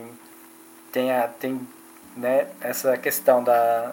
tem, 0.93 1.13
a, 1.13 1.29
tem 1.29 1.61
né, 2.17 2.49
essa 2.61 2.97
questão 2.97 3.43
da, 3.45 3.93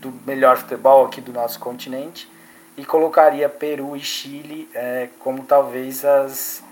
do 0.00 0.12
melhor 0.26 0.56
futebol 0.56 1.04
aqui 1.04 1.20
do 1.20 1.32
nosso 1.32 1.58
continente 1.58 2.30
e 2.76 2.84
colocaria 2.84 3.48
Peru 3.48 3.96
e 3.96 4.00
Chile 4.00 4.68
é, 4.74 5.08
como 5.18 5.44
talvez 5.44 6.04
as 6.04 6.62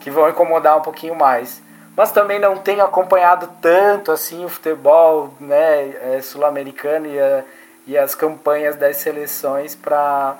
que 0.00 0.10
vão 0.10 0.28
incomodar 0.28 0.76
um 0.78 0.82
pouquinho 0.82 1.14
mais. 1.14 1.62
Mas 1.96 2.10
também 2.10 2.38
não 2.38 2.56
tenho 2.56 2.82
acompanhado 2.82 3.48
tanto 3.60 4.10
assim 4.10 4.44
o 4.44 4.48
futebol 4.48 5.34
né, 5.38 6.16
é, 6.16 6.20
sul-americano 6.22 7.06
e, 7.06 7.92
e 7.92 7.98
as 7.98 8.14
campanhas 8.14 8.76
das 8.76 8.96
seleções 8.96 9.74
para 9.74 10.38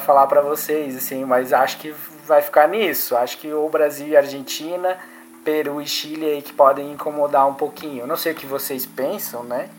falar 0.00 0.26
para 0.26 0.42
vocês 0.42 0.96
assim, 0.96 1.24
mas 1.24 1.52
acho 1.52 1.78
que 1.78 1.94
vai 2.26 2.42
ficar 2.42 2.68
nisso. 2.68 3.16
Acho 3.16 3.38
que 3.38 3.52
o 3.52 3.68
Brasil 3.68 4.08
e 4.08 4.16
Argentina, 4.16 4.98
Peru 5.42 5.80
e 5.80 5.86
Chile 5.86 6.26
aí 6.26 6.42
que 6.42 6.52
podem 6.52 6.92
incomodar 6.92 7.48
um 7.48 7.54
pouquinho. 7.54 8.06
não 8.06 8.16
sei 8.16 8.32
o 8.32 8.34
que 8.34 8.46
vocês 8.46 8.84
pensam, 8.84 9.42
né? 9.42 9.70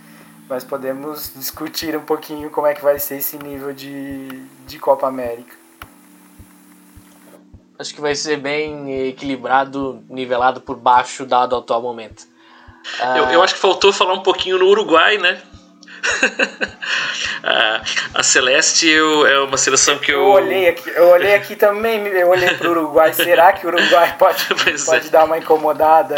mas 0.49 0.63
podemos 0.63 1.31
discutir 1.37 1.95
um 1.95 2.03
pouquinho 2.03 2.49
como 2.49 2.67
é 2.67 2.73
que 2.73 2.81
vai 2.81 2.97
ser 2.99 3.17
esse 3.17 3.37
nível 3.37 3.71
de, 3.71 4.27
de 4.65 4.79
Copa 4.79 5.07
América. 5.07 5.58
Acho 7.79 7.95
que 7.95 8.01
vai 8.01 8.13
ser 8.13 8.35
bem 8.35 9.07
equilibrado, 9.07 10.03
nivelado 10.09 10.59
por 10.59 10.75
baixo, 10.75 11.25
dado 11.25 11.53
o 11.53 11.59
atual 11.59 11.81
momento. 11.81 12.27
Eu, 13.15 13.23
eu 13.29 13.41
acho 13.41 13.53
que 13.53 13.59
faltou 13.59 13.93
falar 13.93 14.13
um 14.13 14.21
pouquinho 14.21 14.57
no 14.57 14.67
Uruguai, 14.67 15.17
né? 15.17 15.41
a, 18.13 18.23
Celeste 18.23 18.87
eu, 18.87 19.25
é 19.25 19.39
uma 19.41 19.57
seleção 19.57 19.97
que 19.97 20.11
eu. 20.11 20.19
Eu 20.19 20.27
olhei 20.27 20.67
aqui, 20.69 20.89
eu 20.89 21.07
olhei 21.07 21.33
aqui 21.33 21.55
também, 21.55 22.05
eu 22.07 22.29
olhei 22.29 22.49
para 22.49 22.67
o 22.67 22.71
Uruguai. 22.71 23.13
Será 23.13 23.53
que 23.53 23.65
o 23.65 23.69
Uruguai 23.69 24.15
pode, 24.17 24.45
pode 24.85 25.07
é. 25.07 25.09
dar 25.09 25.23
uma 25.25 25.37
incomodada? 25.37 26.15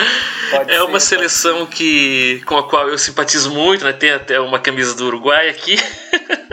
Pode 0.50 0.72
é 0.72 0.76
ser, 0.76 0.82
uma 0.82 1.00
seleção 1.00 1.66
que, 1.68 2.42
com 2.46 2.58
a 2.58 2.68
qual 2.68 2.90
eu 2.90 2.98
simpatizo 2.98 3.52
muito, 3.52 3.86
né? 3.86 3.94
Tem 3.94 4.12
até 4.12 4.40
uma 4.40 4.60
camisa 4.60 4.96
do 4.96 5.06
Uruguai 5.06 5.50
aqui. 5.50 5.78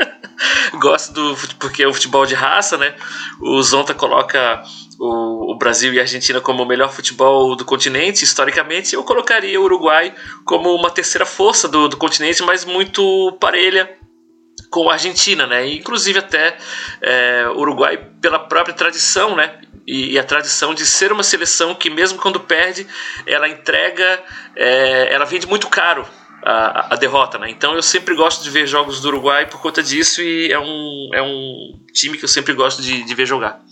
Gosto 0.79 1.13
do 1.13 1.37
porque 1.59 1.83
é 1.83 1.89
um 1.89 1.95
futebol 1.95 2.27
de 2.27 2.35
raça, 2.35 2.77
né? 2.77 2.95
O 3.41 3.61
Zonta 3.63 3.95
coloca 3.95 4.63
o, 4.99 5.53
o, 5.53 5.57
Brasil 5.57 5.93
e 5.93 5.99
a 5.99 6.03
Argentina 6.03 6.41
como 6.41 6.63
o 6.63 6.67
melhor 6.67 6.93
futebol 6.93 7.55
do 7.55 7.65
continente, 7.65 8.25
historicamente, 8.25 8.95
eu 8.95 9.05
colocaria 9.05 9.61
o 9.61 9.65
Uruguai 9.65 10.15
como 10.45 10.75
uma 10.75 10.91
terceira 10.91 11.25
força 11.25 11.69
do, 11.69 11.89
do 11.89 11.97
continente, 11.97 12.43
mas 12.43 12.65
muito 12.65 13.37
parelha 13.41 13.97
com 14.71 14.91
a 14.91 14.95
Argentina, 14.95 15.47
né? 15.47 15.67
Inclusive 15.69 16.19
até 16.19 16.57
é, 17.01 17.47
Uruguai 17.55 17.97
pela 18.21 18.39
própria 18.39 18.75
tradição, 18.75 19.37
né? 19.37 19.61
E, 19.87 20.13
e, 20.13 20.19
a 20.19 20.25
tradição 20.25 20.75
de 20.75 20.85
ser 20.85 21.13
uma 21.13 21.23
seleção 21.23 21.75
que 21.75 21.89
mesmo 21.89 22.19
quando 22.19 22.41
perde, 22.41 22.87
ela 23.25 23.49
entrega, 23.49 24.23
é, 24.55 25.15
ela 25.15 25.25
vende 25.25 25.47
muito 25.47 25.67
caro 25.69 26.07
a, 26.43 26.95
a, 26.95 26.97
derrota, 26.97 27.39
né? 27.39 27.49
Então 27.49 27.75
eu 27.75 27.83
sempre 27.83 28.15
gosto 28.15 28.43
de 28.43 28.51
ver 28.51 28.67
jogos 28.67 29.01
do 29.01 29.09
Uruguai 29.09 29.47
por 29.47 29.61
conta 29.63 29.83
disso 29.83 30.21
e 30.21 30.53
é 30.53 30.59
um, 30.59 31.11
é 31.15 31.23
um 31.23 31.81
time 31.93 32.19
que 32.19 32.25
eu 32.25 32.29
sempre 32.29 32.53
gosto 32.53 32.83
de, 32.83 33.03
de 33.03 33.15
ver 33.15 33.27
jogar. 33.27 33.63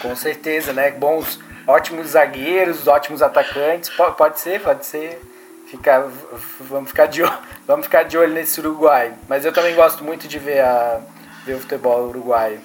Com 0.00 0.16
certeza, 0.16 0.72
né? 0.72 0.90
Bons, 0.90 1.38
ótimos 1.66 2.08
zagueiros, 2.08 2.86
ótimos 2.86 3.22
atacantes. 3.22 3.90
Pode, 3.90 4.16
pode 4.16 4.40
ser, 4.40 4.60
pode 4.60 4.86
ser. 4.86 5.20
Ficar, 5.66 6.04
vamos, 6.60 6.90
ficar 6.90 7.06
de, 7.06 7.22
vamos 7.66 7.86
ficar 7.86 8.02
de 8.02 8.18
olho 8.18 8.32
nesse 8.32 8.60
Uruguai. 8.60 9.12
Mas 9.28 9.44
eu 9.44 9.52
também 9.52 9.74
gosto 9.74 10.02
muito 10.02 10.26
de 10.26 10.38
ver, 10.38 10.60
a, 10.60 11.00
ver 11.44 11.54
o 11.54 11.60
futebol 11.60 12.08
uruguaio. 12.08 12.60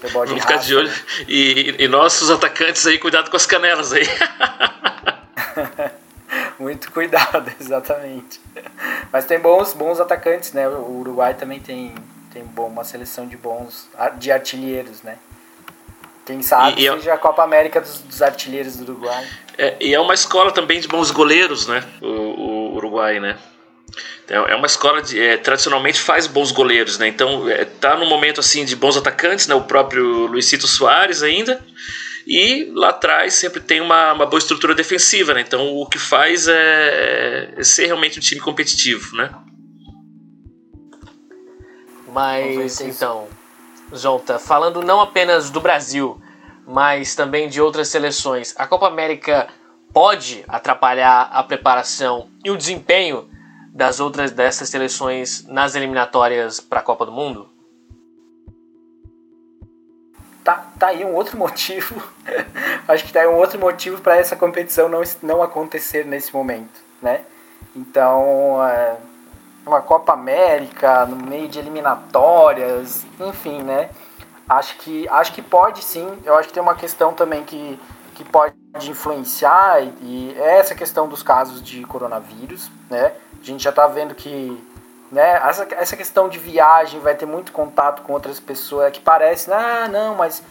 Futebol 0.00 0.26
vamos 0.26 0.42
raça. 0.42 0.54
ficar 0.54 0.64
de 0.64 0.76
olho. 0.76 0.92
E, 1.28 1.76
e 1.78 1.88
nossos 1.88 2.30
atacantes 2.30 2.86
aí, 2.86 2.98
cuidado 2.98 3.30
com 3.30 3.36
as 3.36 3.46
canelas 3.46 3.92
aí. 3.92 4.06
muito 6.58 6.90
cuidado, 6.92 7.52
exatamente. 7.60 8.40
Mas 9.12 9.24
tem 9.24 9.38
bons, 9.38 9.72
bons 9.72 10.00
atacantes, 10.00 10.52
né? 10.52 10.68
O 10.68 11.00
Uruguai 11.00 11.34
também 11.34 11.60
tem, 11.60 11.94
tem 12.32 12.44
bom, 12.44 12.68
uma 12.68 12.84
seleção 12.84 13.26
de 13.26 13.36
bons 13.36 13.88
de 14.18 14.30
artilheiros, 14.30 15.02
né? 15.02 15.18
Quem 16.26 16.42
sabe 16.42 16.82
e, 16.82 16.88
é 16.88 16.92
seja 16.92 17.14
a 17.14 17.18
Copa 17.18 17.44
América 17.44 17.80
dos, 17.80 18.00
dos 18.00 18.20
artilheiros 18.20 18.76
do 18.76 18.92
Uruguai. 18.92 19.24
É, 19.56 19.76
e 19.80 19.94
é 19.94 20.00
uma 20.00 20.12
escola 20.12 20.50
também 20.50 20.80
de 20.80 20.88
bons 20.88 21.12
goleiros, 21.12 21.68
né? 21.68 21.82
O, 22.02 22.06
o 22.06 22.74
Uruguai, 22.74 23.20
né? 23.20 23.38
Então, 24.24 24.44
é 24.44 24.56
uma 24.56 24.66
escola 24.66 25.00
de 25.00 25.20
é, 25.20 25.36
tradicionalmente 25.36 26.00
faz 26.00 26.26
bons 26.26 26.50
goleiros, 26.50 26.98
né? 26.98 27.06
Então 27.06 27.48
é, 27.48 27.64
tá 27.64 27.96
no 27.96 28.06
momento 28.06 28.40
assim 28.40 28.64
de 28.64 28.74
bons 28.74 28.96
atacantes, 28.96 29.46
né? 29.46 29.54
O 29.54 29.62
próprio 29.62 30.26
Luizito 30.26 30.66
Soares 30.66 31.22
ainda. 31.22 31.64
E 32.26 32.72
lá 32.74 32.88
atrás 32.88 33.34
sempre 33.34 33.60
tem 33.60 33.80
uma, 33.80 34.12
uma 34.12 34.26
boa 34.26 34.38
estrutura 34.38 34.74
defensiva, 34.74 35.32
né? 35.32 35.42
Então 35.42 35.76
o 35.76 35.86
que 35.86 35.98
faz 35.98 36.48
é, 36.48 37.54
é 37.56 37.62
ser 37.62 37.86
realmente 37.86 38.18
um 38.18 38.22
time 38.22 38.40
competitivo, 38.40 39.16
né? 39.16 39.30
Mas 42.12 42.80
então, 42.80 43.28
Jonta, 43.92 44.38
falando 44.38 44.82
não 44.82 45.00
apenas 45.00 45.50
do 45.50 45.60
Brasil, 45.60 46.20
mas 46.66 47.14
também 47.14 47.48
de 47.48 47.60
outras 47.60 47.88
seleções, 47.88 48.54
a 48.58 48.66
Copa 48.66 48.88
América 48.88 49.48
pode 49.92 50.44
atrapalhar 50.48 51.30
a 51.32 51.42
preparação 51.42 52.28
e 52.44 52.50
o 52.50 52.56
desempenho 52.56 53.28
das 53.72 54.00
outras 54.00 54.30
dessas 54.30 54.68
seleções 54.68 55.46
nas 55.46 55.74
eliminatórias 55.74 56.60
para 56.60 56.80
a 56.80 56.82
Copa 56.82 57.06
do 57.06 57.12
Mundo? 57.12 57.48
Tá, 60.42 60.66
tá 60.78 60.88
aí 60.88 61.04
um 61.04 61.14
outro 61.14 61.36
motivo. 61.38 62.02
Acho 62.88 63.04
que 63.04 63.12
tá 63.12 63.20
aí 63.20 63.28
um 63.28 63.36
outro 63.36 63.58
motivo 63.60 64.00
para 64.00 64.16
essa 64.16 64.34
competição 64.34 64.88
não, 64.88 65.02
não 65.22 65.42
acontecer 65.42 66.04
nesse 66.04 66.34
momento, 66.34 66.80
né? 67.00 67.22
Então, 67.74 68.64
é 68.66 68.96
uma 69.66 69.82
Copa 69.82 70.12
América 70.12 71.04
no 71.04 71.16
meio 71.16 71.48
de 71.48 71.58
eliminatórias, 71.58 73.04
enfim, 73.20 73.62
né? 73.62 73.90
Acho 74.48 74.76
que, 74.78 75.08
acho 75.08 75.32
que 75.32 75.42
pode 75.42 75.82
sim. 75.82 76.18
Eu 76.24 76.36
acho 76.36 76.48
que 76.48 76.54
tem 76.54 76.62
uma 76.62 76.76
questão 76.76 77.12
também 77.12 77.42
que, 77.42 77.78
que 78.14 78.24
pode 78.24 78.54
influenciar 78.84 79.82
e 80.00 80.34
é 80.38 80.58
essa 80.58 80.74
questão 80.74 81.08
dos 81.08 81.22
casos 81.22 81.60
de 81.60 81.82
coronavírus, 81.84 82.70
né? 82.88 83.12
A 83.40 83.44
gente 83.44 83.64
já 83.64 83.70
está 83.70 83.88
vendo 83.88 84.14
que 84.14 84.64
né, 85.10 85.40
essa, 85.44 85.66
essa 85.72 85.96
questão 85.96 86.28
de 86.28 86.38
viagem 86.38 87.00
vai 87.00 87.14
ter 87.14 87.26
muito 87.26 87.50
contato 87.50 88.02
com 88.02 88.12
outras 88.12 88.38
pessoas 88.38 88.92
que 88.92 89.00
parece, 89.00 89.52
ah, 89.52 89.88
não, 89.88 90.14
mas 90.14 90.42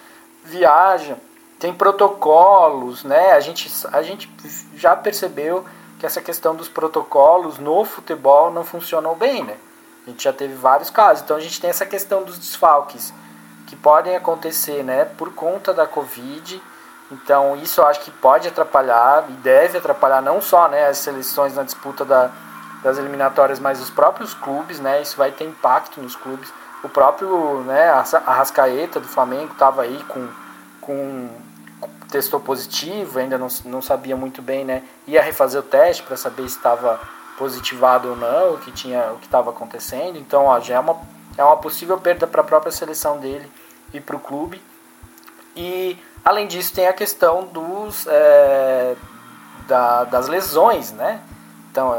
viaja, 0.44 1.18
tem 1.58 1.74
protocolos, 1.74 3.06
né? 3.06 3.32
A 3.32 3.40
gente, 3.40 3.72
a 3.94 4.02
gente 4.02 4.30
já 4.76 4.94
percebeu 4.94 5.66
que 6.06 6.08
essa 6.08 6.22
questão 6.22 6.56
dos 6.56 6.70
protocolos 6.70 7.58
no 7.58 7.84
futebol 7.84 8.52
não 8.52 8.64
funcionou 8.64 9.16
bem, 9.16 9.44
né? 9.44 9.58
A 10.06 10.12
gente 10.12 10.24
já 10.24 10.32
teve 10.32 10.54
vários 10.54 10.92
casos. 10.92 11.24
Então 11.24 11.36
a 11.36 11.40
gente 11.40 11.60
tem 11.60 11.72
essa 11.72 11.86
questão 11.86 12.24
dos 12.24 12.38
desfalques 12.38 13.12
que 13.66 13.76
podem 13.76 14.16
acontecer, 14.16 14.84
né, 14.84 15.06
por 15.06 15.34
conta 15.34 15.74
da 15.74 15.88
Covid. 15.88 16.62
Então 17.12 17.56
isso 17.56 17.82
eu 17.82 17.88
acho 17.88 18.02
que 18.02 18.12
pode 18.12 18.48
atrapalhar 18.48 19.26
e 19.30 19.34
deve 19.34 19.80
atrapalhar 19.80 20.22
não 20.22 20.40
só, 20.40 20.68
né, 20.68 20.88
as 20.88 21.00
seleções 21.00 21.56
na 21.56 21.64
disputa 21.64 22.06
da, 22.06 22.30
das 22.84 23.00
eliminatórias, 23.00 23.60
mas 23.60 23.82
os 23.82 23.90
próprios 23.90 24.36
clubes, 24.36 24.80
né? 24.80 25.02
Isso 25.02 25.18
vai 25.18 25.32
ter 25.32 25.46
impacto 25.46 26.00
nos 26.00 26.16
clubes. 26.16 26.54
O 26.84 26.90
próprio, 26.90 27.62
né, 27.62 27.90
a 27.90 28.34
Rascaeta 28.34 29.00
do 29.00 29.08
Flamengo 29.08 29.54
estava 29.54 29.82
aí 29.82 30.04
com 30.08 30.30
com 30.82 31.30
testou 32.10 32.40
positivo, 32.40 33.20
ainda 33.20 33.38
não, 33.38 33.48
não 33.66 33.82
sabia 33.82 34.16
muito 34.16 34.42
bem, 34.42 34.64
né? 34.64 34.84
Ia 35.08 35.22
refazer 35.22 35.60
o 35.60 35.64
teste 35.64 36.04
para 36.04 36.18
saber 36.18 36.44
se 36.44 36.58
estava 36.58 37.00
positivado 37.38 38.10
ou 38.10 38.16
não, 38.16 38.54
o 38.54 38.58
que 38.58 38.72
tinha, 38.72 39.12
o 39.14 39.18
que 39.18 39.26
estava 39.26 39.50
acontecendo. 39.50 40.18
Então, 40.18 40.46
ó, 40.46 40.60
já 40.60 40.76
é 40.76 40.80
uma, 40.80 40.98
é 41.38 41.44
uma 41.44 41.58
possível 41.58 41.98
perda 41.98 42.26
para 42.26 42.42
a 42.42 42.44
própria 42.44 42.72
seleção 42.72 43.18
dele 43.20 43.52
e 43.94 44.00
para 44.00 44.16
o 44.16 44.20
clube. 44.20 44.62
E 45.56 45.98
além 46.24 46.48
disso 46.48 46.74
tem 46.74 46.88
a 46.88 46.94
questão 46.94 47.46
dos 47.46 48.08
é, 48.08 48.96
da, 49.68 50.04
das 50.06 50.28
lesões, 50.28 50.92
né? 50.92 51.22
Então 51.72 51.94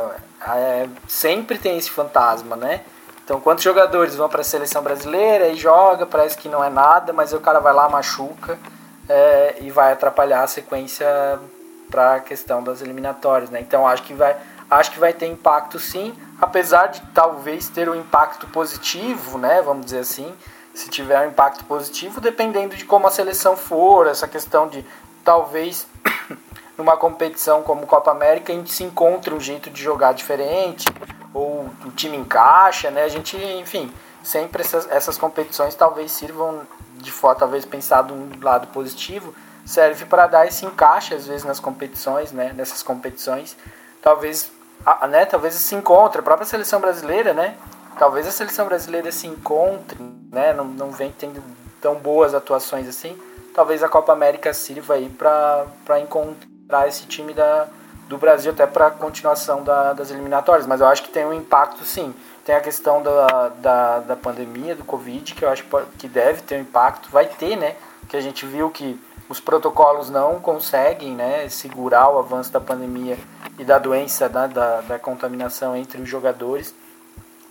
é, 0.47 0.89
sempre 1.07 1.59
tem 1.59 1.77
esse 1.77 1.91
fantasma, 1.91 2.57
né? 2.57 2.83
Então, 3.25 3.41
quantos 3.41 3.65
jogadores 3.65 4.15
vão 4.15 4.29
para 4.29 4.43
a 4.43 4.45
seleção 4.45 4.83
brasileira 4.83 5.49
e 5.49 5.57
joga, 5.57 6.07
parece 6.07 6.39
que 6.39 6.49
não 6.49 6.63
é 6.63 6.71
nada, 6.71 7.13
mas 7.13 7.33
o 7.33 7.41
cara 7.41 7.59
vai 7.59 7.75
lá, 7.75 7.89
machuca 7.89 8.57
é, 9.09 9.57
e 9.61 9.71
vai 9.71 9.93
atrapalhar 9.93 10.43
a 10.43 10.47
sequência 10.47 11.07
para 11.91 12.17
a 12.17 12.21
questão 12.21 12.63
das 12.63 12.83
eliminatórias, 12.83 13.51
né? 13.51 13.61
Então, 13.61 13.87
acho 13.87 14.03
que 14.03 14.15
vai, 14.15 14.37
acho 14.71 14.91
que 14.91 14.99
vai 14.99 15.13
ter 15.13 15.27
impacto 15.27 15.79
sim, 15.79 16.15
apesar 16.41 16.89
de 16.89 17.01
talvez 17.15 17.69
ter 17.69 17.89
um 17.89 17.95
impacto 17.95 18.47
positivo, 18.49 19.39
né? 19.39 19.63
Vamos 19.63 19.87
dizer 19.87 20.01
assim, 20.01 20.35
se 20.75 20.89
tiver 20.89 21.25
um 21.27 21.31
impacto 21.31 21.65
positivo, 21.65 22.21
dependendo 22.21 22.77
de 22.77 22.85
como 22.85 23.07
a 23.07 23.11
seleção 23.11 23.57
for, 23.57 24.07
essa 24.07 24.27
questão 24.27 24.69
de 24.69 24.85
talvez 25.25 25.87
numa 26.77 26.97
competição 26.97 27.63
como 27.63 27.87
Copa 27.87 28.11
América 28.11 28.53
a 28.53 28.57
gente 28.57 28.73
se 28.73 28.85
encontre 28.85 29.33
um 29.33 29.41
jeito 29.41 29.71
de 29.71 29.83
jogar 29.83 30.13
diferente 30.13 30.87
ou 31.33 31.69
o 31.85 31.91
time 31.91 32.17
encaixa, 32.17 32.91
né? 32.91 33.05
A 33.05 33.09
gente, 33.09 33.37
enfim, 33.37 33.93
sempre 34.23 34.63
essas, 34.63 34.91
essas 34.91 35.17
competições 35.17 35.75
talvez 35.75 36.13
sirvam 36.13 36.67
de 37.07 37.13
forma, 37.13 37.39
talvez 37.39 37.65
pensado 37.65 38.13
um 38.13 38.29
lado 38.43 38.67
positivo, 38.69 39.33
serve 39.65 40.05
para 40.05 40.27
dar 40.27 40.47
esse 40.47 40.67
encaixe 40.67 41.15
às 41.15 41.27
vezes 41.27 41.45
nas 41.45 41.61
competições, 41.61 42.33
né? 42.33 42.53
Nessas 42.55 42.83
competições, 42.83 43.57
talvez, 44.03 44.51
a, 44.85 45.07
né? 45.07 45.25
Talvez 45.25 45.55
se 45.55 45.75
encontre 45.75 46.21
a 46.21 46.23
própria 46.23 46.47
seleção 46.47 46.81
brasileira, 46.81 47.33
né? 47.33 47.57
Talvez 47.99 48.27
a 48.27 48.31
seleção 48.31 48.67
brasileira 48.67 49.11
se 49.13 49.27
encontre, 49.27 49.99
né? 50.31 50.53
Não, 50.53 50.65
não 50.65 50.91
vem 50.91 51.13
tendo 51.13 51.43
tão 51.81 51.95
boas 51.95 52.35
atuações 52.35 52.89
assim. 52.89 53.17
Talvez 53.55 53.83
a 53.83 53.89
Copa 53.89 54.13
América 54.13 54.53
sirva 54.53 54.95
aí 54.95 55.09
para 55.09 56.01
encontrar 56.01 56.89
esse 56.89 57.07
time 57.07 57.33
da, 57.33 57.69
do 58.09 58.17
Brasil 58.17 58.53
até 58.53 58.67
para 58.67 58.87
a 58.87 58.91
continuação 58.91 59.63
da, 59.63 59.93
das 59.93 60.11
eliminatórias, 60.11 60.67
mas 60.67 60.81
eu 60.81 60.87
acho 60.87 61.03
que 61.03 61.11
tem 61.11 61.25
um 61.25 61.33
impacto 61.33 61.85
sim. 61.85 62.15
Tem 62.45 62.55
a 62.55 62.61
questão 62.61 63.03
da, 63.03 63.49
da, 63.61 63.99
da 64.01 64.17
pandemia, 64.17 64.77
do 64.77 64.85
Covid, 64.85 65.35
que 65.35 65.45
eu 65.45 65.49
acho 65.49 65.65
que 65.99 66.07
deve 66.07 66.43
ter 66.43 66.57
um 66.57 66.61
impacto, 66.61 67.11
vai 67.11 67.27
ter, 67.27 67.57
né? 67.57 67.75
Que 68.09 68.17
a 68.17 68.21
gente 68.21 68.47
viu 68.47 68.71
que 68.71 69.01
os 69.29 69.41
protocolos 69.41 70.09
não 70.09 70.39
conseguem 70.39 71.13
né, 71.17 71.49
segurar 71.49 72.09
o 72.09 72.19
avanço 72.19 72.53
da 72.53 72.61
pandemia 72.61 73.19
e 73.59 73.65
da 73.65 73.77
doença, 73.77 74.29
né, 74.29 74.47
da, 74.47 74.81
da 74.83 74.99
contaminação 75.01 75.77
entre 75.77 76.01
os 76.01 76.09
jogadores. 76.09 76.73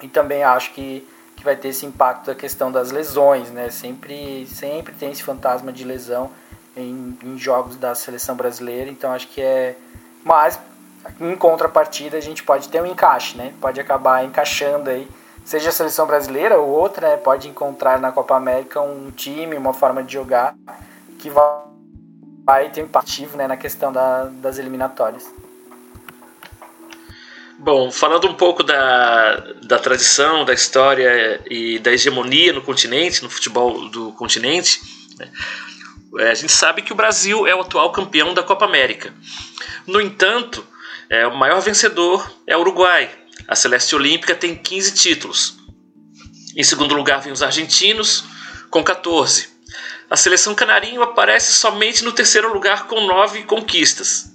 E 0.02 0.08
também 0.08 0.44
acho 0.44 0.74
que, 0.74 1.06
que 1.36 1.44
vai 1.44 1.58
ter 1.58 1.70
esse 1.70 1.86
impacto 1.86 2.28
da 2.28 2.36
questão 2.36 2.72
das 2.72 2.91
lesões, 2.91 3.52
né? 3.52 3.70
Sempre, 3.70 4.48
sempre 4.48 4.94
tem 4.94 5.12
esse 5.12 5.24
fantasma 5.24 5.74
de 5.74 5.84
lesão 5.84 6.32
em, 6.78 7.18
em 7.22 7.38
jogos 7.38 7.76
da 7.76 7.94
seleção 7.94 8.36
brasileira, 8.36 8.89
então 8.89 9.12
acho 9.12 9.28
que 9.28 9.41
é 9.41 9.76
mas, 10.26 10.60
em 11.22 11.36
contrapartida, 11.36 12.18
a 12.18 12.20
gente 12.20 12.42
pode 12.42 12.68
ter 12.68 12.82
um 12.82 12.86
encaixe, 12.88 13.38
né? 13.38 13.54
Pode 13.62 13.80
acabar 13.80 14.26
encaixando 14.26 14.90
aí, 14.90 15.08
seja 15.46 15.70
a 15.70 15.72
seleção 15.72 16.08
brasileira 16.08 16.58
ou 16.58 16.68
outra, 16.68 17.12
né? 17.12 17.18
Pode 17.18 17.48
encontrar 17.48 18.00
na 18.00 18.12
Copa 18.12 18.36
América 18.36 18.82
um 18.82 19.12
time, 19.12 19.56
uma 19.56 19.72
forma 19.72 20.04
de 20.04 20.14
jogar 20.14 20.56
que 21.20 21.30
vai 22.44 22.70
ter 22.72 22.82
impacto 22.82 23.38
né, 23.38 23.46
na 23.46 23.56
questão 23.56 23.94
da, 23.94 24.26
das 24.26 24.58
eliminatórias. 24.58 25.32
Bom, 27.60 27.92
falando 27.92 28.28
um 28.28 28.34
pouco 28.34 28.64
da, 28.64 29.36
da 29.64 29.78
tradição, 29.78 30.44
da 30.44 30.54
história 30.54 31.40
e 31.50 31.78
da 31.80 31.92
hegemonia 31.92 32.52
no 32.52 32.64
continente, 32.64 33.24
no 33.24 33.30
futebol 33.30 33.90
do 33.90 34.12
continente, 34.14 34.82
né? 35.20 35.32
É, 36.19 36.32
a 36.32 36.34
gente 36.34 36.51
sabe 36.51 36.82
que 36.82 36.93
o 36.93 36.95
Brasil 36.95 37.45
é 37.47 37.56
o 37.56 37.62
atual 37.62 37.91
campeão 37.91 38.34
da 38.34 38.43
Copa 38.43 38.65
América. 38.65 39.13
No 39.86 39.99
entanto, 39.99 40.65
é, 41.10 41.28
o 41.28 41.36
maior 41.36 41.62
vencedor 41.62 42.32
é 42.47 42.56
o 42.56 42.62
Uruguai. 42.62 43.10
A 43.47 43.56
Celeste 43.56 43.95
Olímpica 43.95 44.34
tem 44.34 44.56
15 44.56 44.93
títulos. 44.93 45.58
Em 46.56 46.63
segundo 46.63 46.95
lugar 46.95 47.21
vem 47.21 47.34
os 47.34 47.43
argentinos, 47.43 48.23
com 48.69 48.84
14. 48.84 49.49
A 50.10 50.15
seleção 50.15 50.56
canarinho 50.56 51.01
aparece 51.01 51.54
somente 51.54 52.04
no 52.04 52.12
terceiro 52.12 52.54
lugar 52.54 52.88
com 52.88 53.01
9 53.01 53.43
conquistas. 53.43 54.34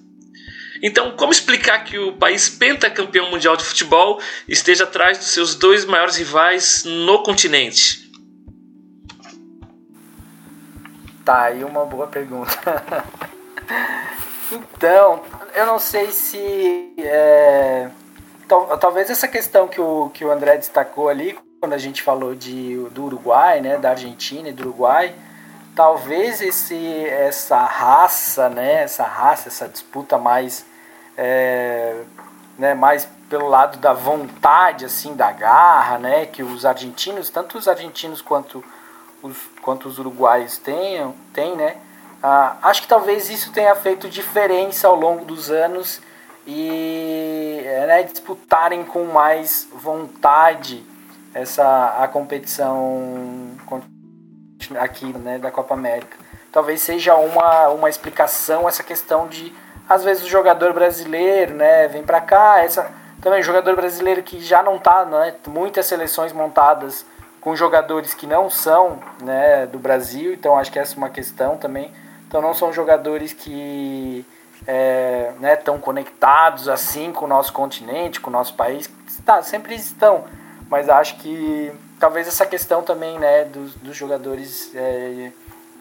Então, 0.82 1.12
como 1.12 1.32
explicar 1.32 1.84
que 1.84 1.98
o 1.98 2.12
país 2.12 2.48
pentacampeão 2.48 3.30
mundial 3.30 3.56
de 3.56 3.64
futebol 3.64 4.20
esteja 4.48 4.84
atrás 4.84 5.18
dos 5.18 5.28
seus 5.28 5.54
dois 5.54 5.84
maiores 5.84 6.16
rivais 6.16 6.84
no 6.84 7.22
continente? 7.22 7.99
Tá, 11.24 11.42
aí 11.42 11.62
uma 11.62 11.84
boa 11.84 12.06
pergunta. 12.06 12.52
então, 14.50 15.22
eu 15.54 15.66
não 15.66 15.78
sei 15.78 16.10
se. 16.10 16.94
É, 16.98 17.88
tal, 18.48 18.78
talvez 18.78 19.10
essa 19.10 19.28
questão 19.28 19.68
que 19.68 19.80
o, 19.80 20.10
que 20.10 20.24
o 20.24 20.30
André 20.30 20.56
destacou 20.56 21.08
ali, 21.08 21.38
quando 21.60 21.74
a 21.74 21.78
gente 21.78 22.02
falou 22.02 22.34
de, 22.34 22.76
do 22.90 23.04
Uruguai, 23.04 23.60
né, 23.60 23.76
da 23.76 23.90
Argentina 23.90 24.48
e 24.48 24.52
do 24.52 24.62
Uruguai, 24.62 25.14
talvez 25.76 26.40
esse, 26.40 27.06
essa 27.06 27.58
raça, 27.58 28.48
né, 28.48 28.82
essa 28.82 29.04
raça, 29.04 29.48
essa 29.48 29.68
disputa 29.68 30.16
mais, 30.16 30.64
é, 31.16 32.02
né, 32.58 32.72
mais 32.74 33.06
pelo 33.28 33.46
lado 33.46 33.78
da 33.78 33.92
vontade, 33.92 34.86
assim, 34.86 35.14
da 35.14 35.30
garra, 35.30 35.98
né, 35.98 36.26
que 36.26 36.42
os 36.42 36.64
argentinos, 36.64 37.28
tanto 37.30 37.58
os 37.58 37.68
argentinos 37.68 38.22
quanto 38.22 38.64
os, 39.22 39.36
quanto 39.62 39.88
os 39.88 39.98
uruguaios 39.98 40.58
tem, 40.58 41.56
né? 41.56 41.76
Ah, 42.22 42.56
acho 42.62 42.82
que 42.82 42.88
talvez 42.88 43.30
isso 43.30 43.50
tenha 43.52 43.74
feito 43.74 44.08
diferença 44.08 44.86
ao 44.88 44.94
longo 44.94 45.24
dos 45.24 45.50
anos 45.50 46.00
e 46.46 47.62
né, 47.86 48.02
disputarem 48.02 48.84
com 48.84 49.04
mais 49.04 49.68
vontade 49.72 50.84
essa 51.32 51.96
a 51.98 52.08
competição 52.08 53.56
aqui 54.78 55.06
né, 55.06 55.38
da 55.38 55.50
Copa 55.50 55.74
América. 55.74 56.16
Talvez 56.52 56.80
seja 56.80 57.14
uma, 57.14 57.68
uma 57.68 57.88
explicação 57.88 58.68
essa 58.68 58.82
questão 58.82 59.26
de 59.28 59.54
às 59.88 60.04
vezes 60.04 60.24
o 60.24 60.28
jogador 60.28 60.72
brasileiro, 60.72 61.54
né, 61.54 61.88
vem 61.88 62.02
para 62.02 62.20
cá, 62.20 62.62
essa 62.62 62.90
também 63.20 63.42
jogador 63.42 63.74
brasileiro 63.76 64.22
que 64.22 64.40
já 64.40 64.62
não 64.62 64.78
tá, 64.78 65.04
né, 65.04 65.34
muitas 65.46 65.86
seleções 65.86 66.32
montadas 66.32 67.04
com 67.40 67.56
jogadores 67.56 68.12
que 68.12 68.26
não 68.26 68.50
são 68.50 68.98
né, 69.22 69.66
do 69.66 69.78
Brasil, 69.78 70.34
então 70.34 70.58
acho 70.58 70.70
que 70.70 70.78
essa 70.78 70.94
é 70.94 70.98
uma 70.98 71.08
questão 71.08 71.56
também. 71.56 71.90
Então 72.28 72.40
não 72.40 72.54
são 72.54 72.72
jogadores 72.72 73.32
que 73.32 74.24
é, 74.66 75.32
né, 75.40 75.56
tão 75.56 75.78
conectados 75.78 76.68
assim 76.68 77.12
com 77.12 77.24
o 77.24 77.28
nosso 77.28 77.52
continente, 77.52 78.20
com 78.20 78.30
o 78.30 78.32
nosso 78.32 78.54
país. 78.54 78.90
Tá, 79.24 79.42
sempre 79.42 79.74
estão, 79.74 80.24
mas 80.68 80.88
acho 80.88 81.16
que 81.16 81.72
talvez 81.98 82.28
essa 82.28 82.46
questão 82.46 82.82
também 82.82 83.18
né, 83.18 83.44
dos, 83.44 83.74
dos 83.74 83.96
jogadores, 83.96 84.70
é, 84.74 85.32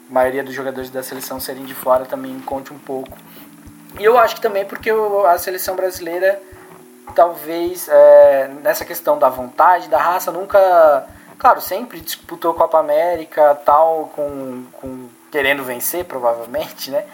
maioria 0.10 0.44
dos 0.44 0.54
jogadores 0.54 0.90
da 0.90 1.04
seleção 1.04 1.40
serem 1.40 1.66
de 1.66 1.76
fora 1.76 2.06
também 2.06 2.40
conte 2.40 2.74
um 2.74 2.80
pouco. 2.80 3.18
E 4.00 4.04
eu 4.04 4.18
acho 4.18 4.36
que 4.36 4.42
também 4.42 4.66
porque 4.66 4.92
a 5.28 5.38
seleção 5.38 5.76
brasileira 5.76 6.42
talvez 7.16 7.88
é, 7.90 8.50
nessa 8.62 8.86
questão 8.86 9.18
da 9.18 9.30
vontade, 9.30 9.88
da 9.88 9.98
raça, 9.98 10.32
nunca 10.32 11.06
Claro, 11.40 11.62
sempre 11.62 12.02
disputou 12.02 12.54
Copa 12.54 12.78
América, 12.78 13.56
tal, 13.64 14.12
com, 14.14 14.66
com 14.74 15.08
querendo 15.32 15.64
vencer, 15.64 16.04
provavelmente, 16.04 16.92
né? 16.92 17.06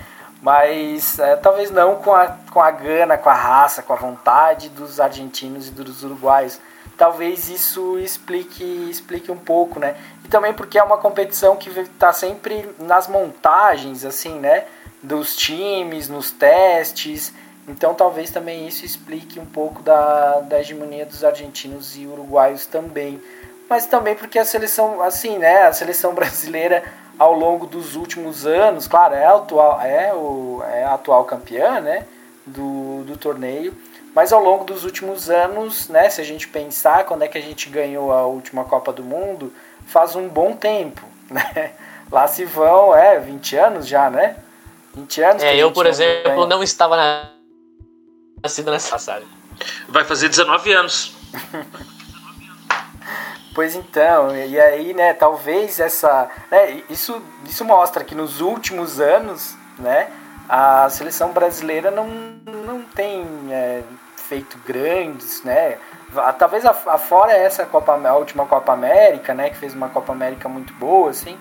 Mas 0.42 1.20
é, 1.20 1.36
talvez 1.36 1.70
não 1.70 1.98
com 1.98 2.12
a, 2.12 2.36
com 2.52 2.60
a 2.60 2.72
gana, 2.72 3.20
com 3.20 3.30
a 3.30 3.36
raça, 3.36 3.84
com 3.84 3.94
a 3.94 3.96
vontade 3.96 4.70
dos 4.70 5.00
argentinos 5.00 5.68
e 5.68 5.72
dos 5.72 6.04
uruguaios. 6.04 6.60
Talvez 6.98 7.50
isso 7.50 8.00
explique, 8.00 8.64
explique 8.90 9.32
um 9.32 9.38
pouco, 9.38 9.80
né? 9.80 9.96
E 10.24 10.28
também 10.28 10.56
porque 10.56 10.80
é 10.80 10.84
uma 10.84 10.98
competição 10.98 11.56
que 11.56 11.70
está 11.80 12.12
sempre 12.12 12.68
nas 12.80 13.08
montagens, 13.08 14.04
assim, 14.04 14.40
né? 14.40 14.66
Dos 15.04 15.36
times, 15.36 16.10
nos 16.10 16.32
testes. 16.32 17.32
Então 17.68 17.94
talvez 17.94 18.32
também 18.32 18.68
isso 18.68 18.86
explique 18.86 19.40
um 19.40 19.46
pouco 19.46 19.84
da, 19.84 20.40
da 20.42 20.60
hegemonia 20.60 21.06
dos 21.06 21.24
argentinos 21.24 21.96
e 21.96 22.08
uruguaios 22.08 22.66
também 22.66 23.22
mas 23.70 23.86
também 23.86 24.16
porque 24.16 24.38
a 24.38 24.46
seleção, 24.46 25.02
assim, 25.02 25.38
né, 25.38 25.64
a 25.64 25.74
seleção 25.74 26.14
brasileira 26.16 26.84
ao 27.18 27.34
longo 27.34 27.66
dos 27.66 27.96
últimos 27.96 28.46
anos, 28.46 28.88
claro, 28.88 29.16
é 29.16 29.26
a 29.26 29.36
atual, 29.36 29.82
é 29.82 30.14
o, 30.14 30.64
é 30.68 30.84
a 30.84 30.94
atual 30.94 31.24
campeã, 31.26 31.80
né, 31.80 32.06
do, 32.46 33.04
do 33.04 33.18
torneio, 33.18 33.76
mas 34.14 34.32
ao 34.32 34.44
longo 34.44 34.66
dos 34.66 34.84
últimos 34.84 35.30
anos, 35.30 35.90
né, 35.90 36.10
se 36.10 36.22
a 36.22 36.24
gente 36.24 36.48
pensar 36.48 37.06
quando 37.06 37.24
é 37.24 37.28
que 37.28 37.38
a 37.38 37.42
gente 37.42 37.70
ganhou 37.70 38.12
a 38.12 38.26
última 38.26 38.64
Copa 38.66 38.92
do 38.92 39.04
Mundo, 39.04 39.52
faz 39.88 40.16
um 40.16 40.28
bom 40.28 40.54
tempo, 40.54 41.02
né, 41.32 41.74
lá 42.12 42.28
se 42.28 42.46
vão, 42.46 42.96
é, 42.96 43.20
20 43.20 43.56
anos 43.56 43.88
já, 43.88 44.10
né, 44.10 44.36
20 44.94 45.22
anos. 45.22 45.44
É, 45.44 45.56
eu, 45.56 45.72
por 45.72 45.86
exemplo, 45.86 46.32
ganha. 46.32 46.48
não 46.48 46.64
estava 46.64 46.96
na... 46.96 47.30
nascido 48.42 48.72
nessa 48.72 48.92
passagem. 48.92 49.28
Vai 49.90 50.04
fazer 50.06 50.30
19 50.30 50.72
anos. 50.74 51.14
Pois 53.56 53.74
então, 53.74 54.36
e 54.36 54.60
aí, 54.60 54.94
né, 54.94 55.14
talvez 55.14 55.80
essa. 55.80 56.30
Né, 56.52 56.84
isso, 56.90 57.24
isso 57.46 57.64
mostra 57.64 58.04
que 58.04 58.14
nos 58.14 58.42
últimos 58.42 59.00
anos, 59.00 59.56
né, 59.80 60.10
a 60.50 60.90
seleção 60.90 61.32
brasileira 61.32 61.90
não, 61.90 62.06
não 62.06 62.82
tem 62.82 63.26
é, 63.50 63.82
feito 64.18 64.58
grandes, 64.68 65.42
né? 65.46 65.78
Talvez 66.38 66.66
a, 66.66 66.72
a 66.72 66.98
fora 66.98 67.32
essa 67.32 67.66
Copa, 67.66 67.94
a 67.94 68.16
última 68.18 68.46
Copa 68.46 68.74
América, 68.74 69.34
né? 69.34 69.50
Que 69.50 69.56
fez 69.56 69.74
uma 69.74 69.88
Copa 69.88 70.12
América 70.12 70.50
muito 70.50 70.74
boa, 70.74 71.12
assim. 71.12 71.38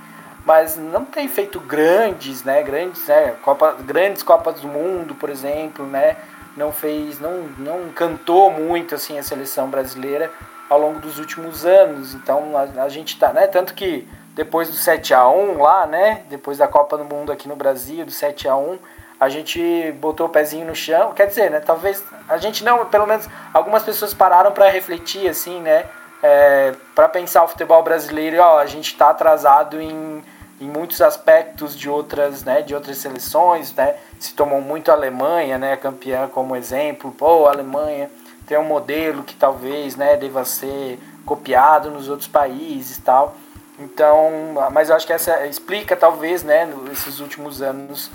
Mas 0.46 0.76
não 0.76 1.04
tem 1.04 1.26
feito 1.26 1.58
grandes, 1.58 2.44
né? 2.44 2.62
Grandes, 2.62 3.08
né? 3.08 3.34
Copa, 3.42 3.76
grandes 3.80 4.22
Copas 4.22 4.60
do 4.60 4.68
Mundo, 4.68 5.16
por 5.16 5.30
exemplo, 5.30 5.84
né? 5.84 6.16
Não 6.56 6.70
fez, 6.70 7.18
não, 7.18 7.48
não 7.58 7.88
cantou 7.88 8.52
muito 8.52 8.94
assim 8.94 9.18
a 9.18 9.22
seleção 9.24 9.68
brasileira 9.68 10.30
ao 10.68 10.78
longo 10.78 11.00
dos 11.00 11.18
últimos 11.18 11.64
anos. 11.64 12.14
Então 12.14 12.56
a, 12.56 12.84
a 12.84 12.88
gente 12.88 13.18
tá, 13.18 13.32
né? 13.32 13.46
Tanto 13.46 13.74
que 13.74 14.08
depois 14.34 14.68
do 14.68 14.76
7 14.76 15.14
a 15.14 15.28
1 15.28 15.58
lá, 15.62 15.86
né? 15.86 16.22
Depois 16.28 16.58
da 16.58 16.66
Copa 16.68 16.96
do 16.96 17.04
Mundo 17.04 17.30
aqui 17.30 17.48
no 17.48 17.56
Brasil, 17.56 18.04
do 18.04 18.10
7 18.10 18.48
a 18.48 18.56
1 18.56 18.78
a 19.18 19.28
gente 19.28 19.92
botou 20.00 20.26
o 20.26 20.28
pezinho 20.28 20.66
no 20.66 20.74
chão. 20.74 21.12
Quer 21.12 21.26
dizer, 21.26 21.50
né? 21.50 21.60
Talvez 21.60 22.02
a 22.28 22.36
gente 22.36 22.64
não, 22.64 22.84
pelo 22.86 23.06
menos 23.06 23.28
algumas 23.52 23.82
pessoas 23.82 24.12
pararam 24.12 24.52
para 24.52 24.68
refletir, 24.68 25.28
assim, 25.28 25.60
né? 25.60 25.84
É, 26.22 26.74
para 26.94 27.08
pensar 27.08 27.44
o 27.44 27.48
futebol 27.48 27.82
brasileiro, 27.82 28.38
ó, 28.40 28.58
a 28.58 28.66
gente 28.66 28.92
está 28.92 29.10
atrasado 29.10 29.80
em, 29.80 30.24
em 30.60 30.64
muitos 30.66 31.02
aspectos 31.02 31.76
de 31.76 31.88
outras, 31.88 32.44
né, 32.44 32.62
de 32.62 32.74
outras 32.74 32.96
seleções, 32.98 33.74
né? 33.74 33.94
Se 34.18 34.34
tomou 34.34 34.60
muito 34.60 34.90
a 34.90 34.94
Alemanha, 34.94 35.58
né, 35.58 35.76
campeã 35.76 36.28
como 36.28 36.56
exemplo. 36.56 37.12
Pô, 37.12 37.46
a 37.46 37.50
Alemanha 37.50 38.10
tem 38.46 38.58
um 38.58 38.64
modelo 38.64 39.22
que 39.22 39.34
talvez, 39.34 39.96
né, 39.96 40.16
deva 40.16 40.44
ser 40.44 40.98
copiado 41.24 41.90
nos 41.90 42.08
outros 42.08 42.28
países, 42.28 42.98
tal. 42.98 43.36
Então, 43.78 44.54
mas 44.72 44.88
eu 44.88 44.96
acho 44.96 45.06
que 45.06 45.12
essa 45.12 45.46
explica 45.46 45.96
talvez, 45.96 46.42
né, 46.42 46.68
nesses 46.88 47.20
últimos 47.20 47.60
anos 47.60 48.10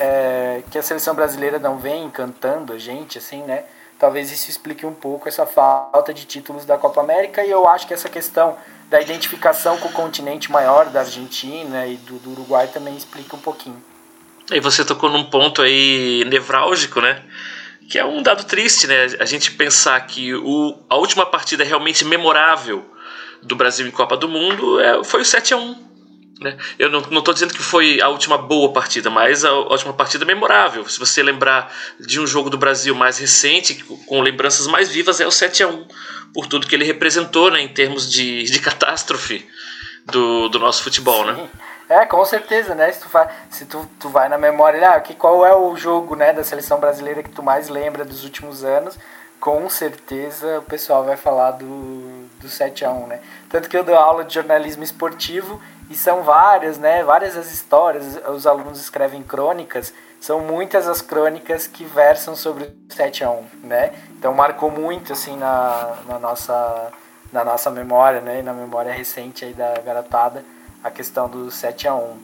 é, 0.00 0.62
que 0.70 0.78
a 0.78 0.82
seleção 0.82 1.14
brasileira 1.14 1.58
não 1.58 1.78
vem 1.78 2.04
encantando 2.04 2.72
a 2.72 2.78
gente, 2.78 3.18
assim, 3.18 3.42
né? 3.42 3.64
Talvez 3.98 4.32
isso 4.32 4.50
explique 4.50 4.84
um 4.84 4.92
pouco 4.92 5.28
essa 5.28 5.46
falta 5.46 6.12
de 6.12 6.24
títulos 6.24 6.64
da 6.64 6.76
Copa 6.76 7.00
América 7.00 7.44
e 7.44 7.50
eu 7.50 7.68
acho 7.68 7.86
que 7.86 7.94
essa 7.94 8.08
questão 8.08 8.56
da 8.90 9.00
identificação 9.00 9.78
com 9.78 9.88
o 9.88 9.92
continente 9.92 10.50
maior 10.50 10.86
da 10.86 11.00
Argentina 11.00 11.86
e 11.86 11.96
do, 11.96 12.18
do 12.18 12.32
Uruguai 12.32 12.66
também 12.66 12.96
explica 12.96 13.36
um 13.36 13.38
pouquinho. 13.38 13.82
E 14.50 14.60
você 14.60 14.84
tocou 14.84 15.08
num 15.08 15.24
ponto 15.24 15.62
aí 15.62 16.24
nevrálgico, 16.26 17.00
né? 17.00 17.22
Que 17.88 17.98
é 17.98 18.04
um 18.04 18.22
dado 18.22 18.44
triste, 18.44 18.86
né? 18.86 19.06
A 19.20 19.24
gente 19.24 19.52
pensar 19.52 20.00
que 20.06 20.34
o, 20.34 20.78
a 20.88 20.96
última 20.96 21.26
partida 21.26 21.64
realmente 21.64 22.04
memorável 22.04 22.84
do 23.42 23.54
Brasil 23.54 23.86
em 23.86 23.90
Copa 23.90 24.16
do 24.16 24.28
Mundo 24.28 24.80
é, 24.80 25.04
foi 25.04 25.20
o 25.20 25.24
7 25.24 25.54
a 25.54 25.56
1 25.56 25.84
né? 26.40 26.56
Eu 26.78 26.90
não 26.90 27.00
estou 27.00 27.32
dizendo 27.32 27.54
que 27.54 27.62
foi 27.62 28.00
a 28.00 28.08
última 28.08 28.36
boa 28.36 28.72
partida, 28.72 29.08
mas 29.08 29.44
a 29.44 29.52
última 29.52 29.92
partida 29.92 30.24
memorável. 30.24 30.86
Se 30.88 30.98
você 30.98 31.22
lembrar 31.22 31.72
de 32.00 32.20
um 32.20 32.26
jogo 32.26 32.50
do 32.50 32.58
Brasil 32.58 32.94
mais 32.94 33.18
recente, 33.18 33.82
com 34.06 34.20
lembranças 34.20 34.66
mais 34.66 34.90
vivas, 34.90 35.20
é 35.20 35.26
o 35.26 35.30
7 35.30 35.62
a 35.62 35.68
1 35.68 35.86
por 36.32 36.46
tudo 36.46 36.66
que 36.66 36.74
ele 36.74 36.84
representou 36.84 37.50
né, 37.50 37.60
em 37.60 37.68
termos 37.68 38.10
de, 38.10 38.42
de 38.42 38.58
catástrofe 38.58 39.46
do, 40.06 40.48
do 40.48 40.58
nosso 40.58 40.82
futebol. 40.82 41.24
Né? 41.24 41.48
É, 41.88 42.06
com 42.06 42.24
certeza, 42.24 42.74
né? 42.74 42.90
Se 42.92 43.00
tu 43.00 43.08
vai, 43.08 43.28
se 43.50 43.66
tu, 43.66 43.88
tu 44.00 44.08
vai 44.08 44.28
na 44.28 44.38
memória, 44.38 44.90
ah, 44.90 45.00
que, 45.00 45.14
qual 45.14 45.44
é 45.44 45.54
o 45.54 45.76
jogo 45.76 46.16
né, 46.16 46.32
da 46.32 46.42
seleção 46.42 46.80
brasileira 46.80 47.22
que 47.22 47.28
tu 47.28 47.42
mais 47.42 47.68
lembra 47.68 48.04
dos 48.04 48.24
últimos 48.24 48.64
anos? 48.64 48.98
Com 49.38 49.68
certeza 49.68 50.60
o 50.60 50.62
pessoal 50.62 51.04
vai 51.04 51.16
falar 51.16 51.50
do, 51.52 52.26
do 52.40 52.48
7 52.48 52.84
a 52.84 52.90
1 52.90 53.06
né? 53.06 53.20
Tanto 53.50 53.68
que 53.68 53.76
eu 53.76 53.84
dou 53.84 53.94
aula 53.94 54.24
de 54.24 54.32
jornalismo 54.32 54.82
esportivo 54.82 55.60
e 55.90 55.94
são 55.94 56.22
várias, 56.22 56.78
né? 56.78 57.04
Várias 57.04 57.36
as 57.36 57.52
histórias, 57.52 58.18
os 58.28 58.46
alunos 58.46 58.80
escrevem 58.80 59.22
crônicas, 59.22 59.92
são 60.18 60.40
muitas 60.40 60.88
as 60.88 61.02
crônicas 61.02 61.66
que 61.66 61.84
versam 61.84 62.34
sobre 62.34 62.64
o 62.64 62.94
7 62.94 63.24
a 63.24 63.30
1, 63.30 63.44
né? 63.64 63.92
Então 64.18 64.32
marcou 64.32 64.70
muito 64.70 65.12
assim 65.12 65.36
na, 65.36 65.98
na 66.06 66.18
nossa 66.18 66.90
na 67.30 67.44
nossa 67.44 67.70
memória, 67.70 68.22
né? 68.22 68.40
Na 68.40 68.54
memória 68.54 68.92
recente 68.92 69.44
aí 69.44 69.52
da 69.52 69.74
garotada, 69.84 70.42
a 70.84 70.90
questão 70.90 71.28
do 71.28 71.50
7 71.50 71.88
a 71.88 71.94
1. 71.94 72.16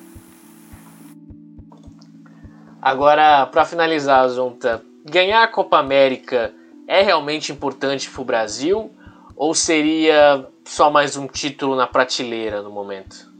Agora, 2.82 3.46
para 3.46 3.64
finalizar, 3.64 4.28
Zonta, 4.28 4.84
ganhar 5.04 5.42
a 5.42 5.48
Copa 5.48 5.78
América 5.78 6.52
é 6.86 7.02
realmente 7.02 7.50
importante 7.50 8.10
para 8.10 8.20
o 8.20 8.24
Brasil 8.24 8.90
ou 9.34 9.54
seria 9.54 10.46
só 10.64 10.90
mais 10.90 11.16
um 11.16 11.26
título 11.26 11.74
na 11.74 11.86
prateleira 11.86 12.60
no 12.60 12.70
momento? 12.70 13.30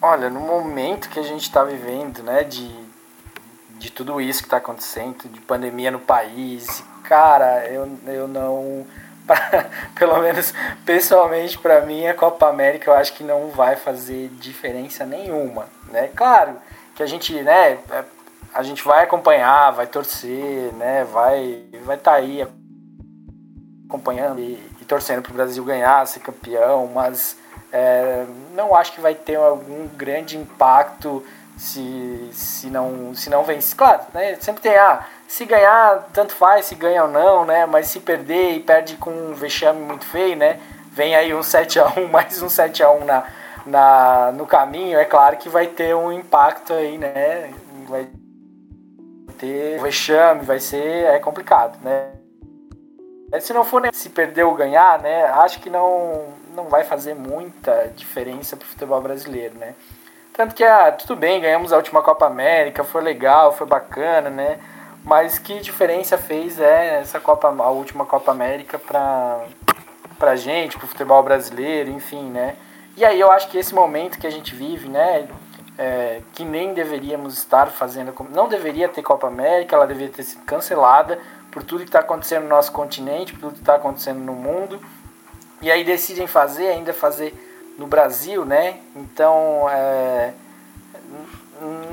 Olha, 0.00 0.28
no 0.28 0.40
momento 0.40 1.08
que 1.08 1.18
a 1.18 1.22
gente 1.22 1.42
está 1.42 1.64
vivendo, 1.64 2.22
né, 2.22 2.44
de, 2.44 2.70
de 3.78 3.90
tudo 3.90 4.20
isso 4.20 4.40
que 4.40 4.46
está 4.46 4.58
acontecendo, 4.58 5.28
de 5.28 5.40
pandemia 5.40 5.90
no 5.90 5.98
país, 5.98 6.84
cara, 7.02 7.66
eu, 7.66 7.98
eu 8.06 8.28
não. 8.28 8.86
pelo 9.98 10.18
menos 10.20 10.52
pessoalmente 10.84 11.58
para 11.58 11.80
mim 11.82 12.06
a 12.06 12.14
Copa 12.14 12.48
América 12.48 12.90
eu 12.90 12.94
acho 12.94 13.12
que 13.12 13.24
não 13.24 13.48
vai 13.48 13.76
fazer 13.76 14.28
diferença 14.40 15.04
nenhuma, 15.04 15.66
né? 15.90 16.10
Claro 16.14 16.56
que 16.94 17.02
a 17.02 17.06
gente, 17.06 17.32
né, 17.42 17.78
é, 17.90 18.04
a 18.52 18.62
gente 18.62 18.82
vai 18.82 19.04
acompanhar, 19.04 19.70
vai 19.70 19.86
torcer, 19.86 20.72
né, 20.74 21.04
vai 21.04 21.64
vai 21.84 21.96
estar 21.96 22.12
tá 22.12 22.16
aí 22.16 22.46
acompanhando 23.86 24.40
e, 24.40 24.60
e 24.80 24.84
torcendo 24.84 25.22
para 25.22 25.30
o 25.30 25.34
Brasil 25.34 25.64
ganhar, 25.64 26.06
ser 26.06 26.20
campeão, 26.20 26.86
mas 26.92 27.36
é, 27.72 28.24
não 28.54 28.74
acho 28.74 28.92
que 28.92 29.00
vai 29.00 29.14
ter 29.14 29.36
algum 29.36 29.86
grande 29.88 30.36
impacto 30.36 31.24
se, 31.58 32.30
se 32.32 32.70
não 32.70 33.14
se 33.14 33.28
não 33.28 33.42
vence. 33.42 33.74
Claro, 33.74 34.04
né, 34.14 34.36
sempre 34.40 34.62
tem, 34.62 34.76
ah, 34.76 35.04
se 35.26 35.44
ganhar, 35.44 36.08
tanto 36.12 36.32
faz, 36.32 36.66
se 36.66 36.74
ganha 36.74 37.02
ou 37.04 37.10
não, 37.10 37.44
né? 37.44 37.66
Mas 37.66 37.88
se 37.88 38.00
perder 38.00 38.52
e 38.52 38.60
perde 38.60 38.96
com 38.96 39.10
um 39.10 39.34
vexame 39.34 39.80
muito 39.80 40.04
feio, 40.04 40.36
né? 40.36 40.60
Vem 40.92 41.14
aí 41.14 41.34
um 41.34 41.42
7 41.44 41.80
a 41.80 41.88
1 41.96 42.08
mais 42.08 42.40
um 42.40 42.48
7 42.48 42.82
a 42.82 42.90
1 42.90 43.04
na, 43.04 43.24
na, 43.66 44.32
no 44.32 44.46
caminho, 44.46 44.98
é 44.98 45.04
claro 45.04 45.36
que 45.36 45.48
vai 45.48 45.66
ter 45.66 45.94
um 45.94 46.12
impacto 46.12 46.72
aí, 46.72 46.96
né? 46.96 47.52
Vai 47.88 48.08
ter 49.38 49.80
vexame, 49.80 50.44
vai 50.44 50.60
ser 50.60 51.04
é 51.04 51.18
complicado, 51.18 51.78
né? 51.82 52.12
Se 53.40 53.52
não 53.52 53.62
for 53.62 53.82
se 53.92 54.08
perder 54.08 54.44
ou 54.44 54.54
ganhar, 54.54 54.98
né? 55.00 55.24
Acho 55.24 55.60
que 55.60 55.68
não 55.68 56.38
não 56.54 56.64
vai 56.64 56.82
fazer 56.82 57.14
muita 57.14 57.92
diferença 57.94 58.56
para 58.56 58.64
o 58.64 58.68
futebol 58.68 59.00
brasileiro, 59.00 59.56
né? 59.56 59.74
Tanto 60.38 60.54
que, 60.54 60.62
ah, 60.62 60.92
tudo 60.92 61.16
bem, 61.16 61.40
ganhamos 61.40 61.72
a 61.72 61.76
última 61.76 62.00
Copa 62.00 62.24
América, 62.24 62.84
foi 62.84 63.02
legal, 63.02 63.52
foi 63.52 63.66
bacana, 63.66 64.30
né? 64.30 64.60
Mas 65.02 65.36
que 65.36 65.58
diferença 65.58 66.16
fez 66.16 66.60
é, 66.60 67.00
essa 67.00 67.18
Copa, 67.18 67.48
a 67.48 67.70
última 67.70 68.06
Copa 68.06 68.30
América 68.30 68.78
para 68.78 69.44
pra 70.16 70.36
gente, 70.36 70.78
pro 70.78 70.86
futebol 70.86 71.24
brasileiro, 71.24 71.90
enfim, 71.90 72.30
né? 72.30 72.54
E 72.96 73.04
aí 73.04 73.18
eu 73.18 73.32
acho 73.32 73.48
que 73.48 73.58
esse 73.58 73.74
momento 73.74 74.16
que 74.16 74.28
a 74.28 74.30
gente 74.30 74.54
vive, 74.54 74.88
né, 74.88 75.26
é, 75.76 76.20
que 76.32 76.44
nem 76.44 76.72
deveríamos 76.72 77.36
estar 77.36 77.66
fazendo, 77.72 78.14
não 78.30 78.48
deveria 78.48 78.88
ter 78.88 79.02
Copa 79.02 79.26
América, 79.26 79.74
ela 79.74 79.88
deveria 79.88 80.12
ter 80.12 80.22
sido 80.22 80.44
cancelada 80.44 81.18
por 81.50 81.64
tudo 81.64 81.80
que 81.80 81.88
está 81.88 81.98
acontecendo 81.98 82.44
no 82.44 82.50
nosso 82.50 82.70
continente, 82.70 83.32
por 83.32 83.40
tudo 83.40 83.54
que 83.54 83.58
está 83.58 83.74
acontecendo 83.74 84.20
no 84.20 84.34
mundo. 84.34 84.80
E 85.60 85.68
aí 85.68 85.82
decidem 85.82 86.28
fazer, 86.28 86.68
ainda 86.68 86.94
fazer 86.94 87.47
no 87.78 87.86
Brasil, 87.86 88.44
né? 88.44 88.80
Então, 88.96 89.66
é, 89.70 90.32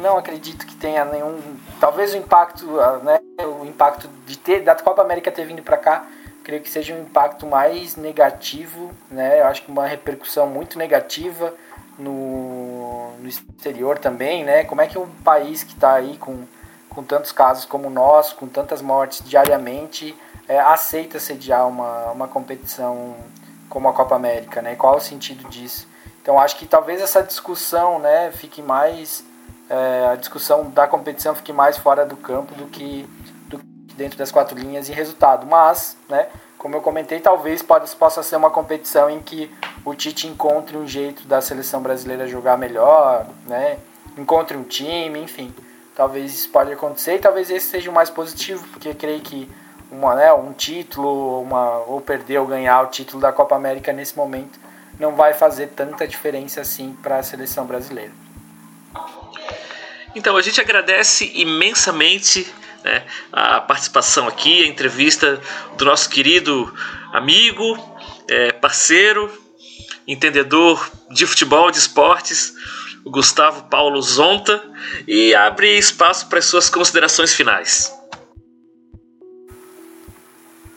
não 0.02 0.17
acredito 0.17 0.65
que 0.65 0.76
tenha 0.76 1.06
nenhum. 1.06 1.39
Talvez 1.80 2.13
o 2.13 2.17
impacto, 2.17 2.65
né? 3.04 3.19
O 3.62 3.65
impacto 3.65 4.10
de 4.26 4.38
ter 4.38 4.62
da 4.62 4.76
Copa 4.76 5.04
América 5.04 5.32
ter 5.32 5.45
vindo 5.45 5.62
para 5.62 5.78
cá, 5.78 6.08
creio 6.43 6.62
que 6.62 6.69
seja 6.69 6.93
um 6.93 7.04
impacto 7.04 7.45
mais 7.45 7.95
negativo, 7.95 8.91
né? 9.10 9.41
Eu 9.41 9.45
acho 9.45 9.62
que 9.62 9.71
uma 9.71 9.86
repercussão 9.86 10.48
muito 10.48 10.78
negativa 10.78 11.54
no, 11.98 13.12
no 13.19 13.28
exterior 13.28 14.00
também, 14.00 14.43
né? 14.43 14.63
Como 14.63 14.82
é 14.82 14.88
que 14.88 14.98
um 14.98 15.08
país 15.24 15.63
que 15.63 15.74
está 15.74 15.93
aí 15.93 16.17
com, 16.17 16.45
com 16.89 17.04
tantos 17.04 17.32
casos 17.32 17.65
como 17.65 17.88
o 17.88 17.91
nosso, 17.91 18.36
com 18.36 18.48
tantas 18.48 18.82
mortes 18.82 19.24
diariamente, 19.24 20.15
é, 20.48 20.60
aceita 20.60 21.19
sediar 21.19 21.67
uma, 21.67 22.12
uma 22.12 22.27
competição 22.27 23.15
como 23.76 23.90
a 23.90 23.94
Copa 23.94 24.15
América, 24.15 24.62
né? 24.62 24.73
Qual 24.73 24.94
é 24.94 24.98
o 24.98 25.02
sentido 25.02 25.50
disso? 25.50 25.86
Então 26.21 26.40
acho 26.40 26.56
que 26.56 26.65
talvez 26.65 27.02
essa 27.02 27.21
discussão, 27.21 28.00
né, 28.00 28.32
fique 28.32 28.62
mais 28.62 29.21
é, 29.69 30.08
a 30.13 30.15
discussão 30.15 30.69
da 30.69 30.88
competição 30.88 31.36
fique 31.36 31.52
mais 31.52 31.76
fora 31.78 32.06
do 32.06 32.15
campo 32.15 32.56
do 32.56 32.67
que, 32.67 33.06
do 33.50 33.58
dentro 33.98 34.17
das 34.17 34.32
quatro 34.32 34.58
linhas 34.58 34.88
e 34.88 34.94
resultado. 34.94 35.46
Mas, 35.46 35.98
né, 36.08 36.30
como 36.58 36.78
eu 36.78 36.82
comentei, 36.82 37.19
talvez 37.19 37.62
pode, 37.62 37.94
possa 37.98 38.23
ser 38.23 38.38
uma 38.38 38.50
competição 38.50 39.10
em 39.10 39.19
que 39.19 39.54
o 39.84 39.94
Tite 39.94 40.26
encontre 40.26 40.78
um 40.78 40.88
jeito 40.88 41.28
da 41.28 41.42
seleção 41.42 41.82
brasileira 41.82 42.26
jogar 42.26 42.58
melhor, 42.58 43.28
né? 43.46 43.78
Encontre 44.17 44.56
um 44.56 44.63
time, 44.63 45.19
enfim. 45.19 45.54
Talvez 45.94 46.34
isso 46.34 46.50
pode 46.50 46.71
acontecer 46.71 47.15
e 47.15 47.19
talvez 47.19 47.50
esse 47.50 47.67
seja 47.67 47.92
o 47.92 47.94
mais 47.94 48.10
positivo, 48.10 48.65
porque 48.69 48.94
creio 48.94 49.19
que 49.19 49.52
uma, 49.98 50.15
né, 50.15 50.33
um 50.33 50.54
título, 50.54 51.41
uma, 51.41 51.79
ou 51.79 52.02
perder 52.02 52.39
ou 52.39 52.48
ganhar 52.48 52.81
o 52.81 52.87
título 52.87 53.21
da 53.21 53.31
Copa 53.31 53.56
América 53.56 53.93
nesse 53.93 54.15
momento 54.15 54.60
não 55.00 55.15
vai 55.15 55.33
fazer 55.33 55.67
tanta 55.67 56.08
diferença 56.08 56.62
assim 56.62 56.96
para 57.02 57.17
a 57.17 57.23
seleção 57.23 57.65
brasileira. 57.65 58.12
Então 60.15 60.37
a 60.37 60.41
gente 60.41 60.62
agradece 60.62 61.31
imensamente 61.35 62.48
né, 62.83 63.04
a 63.31 63.60
participação 63.60 64.27
aqui, 64.27 64.63
a 64.63 64.67
entrevista 64.67 65.41
do 65.77 65.85
nosso 65.85 66.10
querido 66.10 66.73
amigo, 67.12 67.77
é, 68.29 68.54
parceiro, 68.54 69.29
entendedor 70.08 70.89
de 71.12 71.25
futebol, 71.25 71.69
de 71.69 71.79
esportes, 71.79 72.54
Gustavo 73.06 73.63
Paulo 73.63 74.02
Zonta, 74.02 74.63
e 75.08 75.35
abre 75.35 75.77
espaço 75.77 76.27
para 76.27 76.39
as 76.39 76.46
suas 76.46 76.69
considerações 76.69 77.33
finais. 77.33 77.93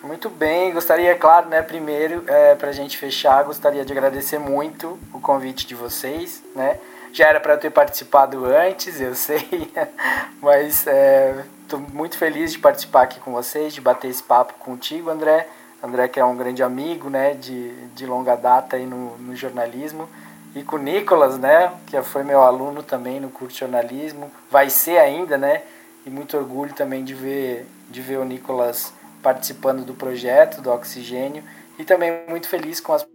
Muito 0.08 0.30
bem, 0.30 0.72
gostaria, 0.72 1.14
claro, 1.14 1.50
né, 1.50 1.60
primeiro, 1.60 2.24
é, 2.28 2.54
para 2.54 2.70
a 2.70 2.72
gente 2.72 2.96
fechar, 2.96 3.44
gostaria 3.44 3.84
de 3.84 3.92
agradecer 3.92 4.38
muito 4.38 4.98
o 5.12 5.20
convite 5.20 5.66
de 5.66 5.74
vocês, 5.74 6.42
né, 6.56 6.78
já 7.12 7.26
era 7.26 7.38
para 7.38 7.52
eu 7.52 7.58
ter 7.58 7.68
participado 7.68 8.46
antes, 8.46 9.02
eu 9.02 9.14
sei, 9.14 9.70
mas 10.40 10.86
estou 10.86 11.78
é, 11.78 11.92
muito 11.92 12.16
feliz 12.16 12.52
de 12.52 12.58
participar 12.58 13.02
aqui 13.02 13.20
com 13.20 13.32
vocês, 13.32 13.74
de 13.74 13.82
bater 13.82 14.08
esse 14.08 14.22
papo 14.22 14.54
contigo, 14.54 15.10
André, 15.10 15.46
André 15.82 16.08
que 16.08 16.18
é 16.18 16.24
um 16.24 16.38
grande 16.38 16.62
amigo, 16.62 17.10
né, 17.10 17.34
de, 17.34 17.70
de 17.88 18.06
longa 18.06 18.34
data 18.34 18.76
aí 18.76 18.86
no, 18.86 19.18
no 19.18 19.36
jornalismo, 19.36 20.08
e 20.54 20.62
com 20.62 20.76
o 20.76 20.78
Nicolas, 20.78 21.38
né, 21.38 21.70
que 21.86 22.00
foi 22.00 22.24
meu 22.24 22.40
aluno 22.40 22.82
também 22.82 23.20
no 23.20 23.28
curso 23.28 23.52
de 23.52 23.60
jornalismo, 23.60 24.32
vai 24.50 24.70
ser 24.70 24.96
ainda, 24.96 25.36
né, 25.36 25.60
e 26.06 26.08
muito 26.08 26.34
orgulho 26.34 26.72
também 26.72 27.04
de 27.04 27.12
ver, 27.12 27.66
de 27.90 28.00
ver 28.00 28.16
o 28.16 28.24
Nicolas 28.24 28.96
participando 29.22 29.84
do 29.84 29.94
projeto 29.94 30.60
do 30.60 30.70
Oxigênio 30.70 31.42
e 31.78 31.84
também 31.84 32.24
muito 32.28 32.48
feliz 32.48 32.80
com 32.80 32.92
as 32.92 33.06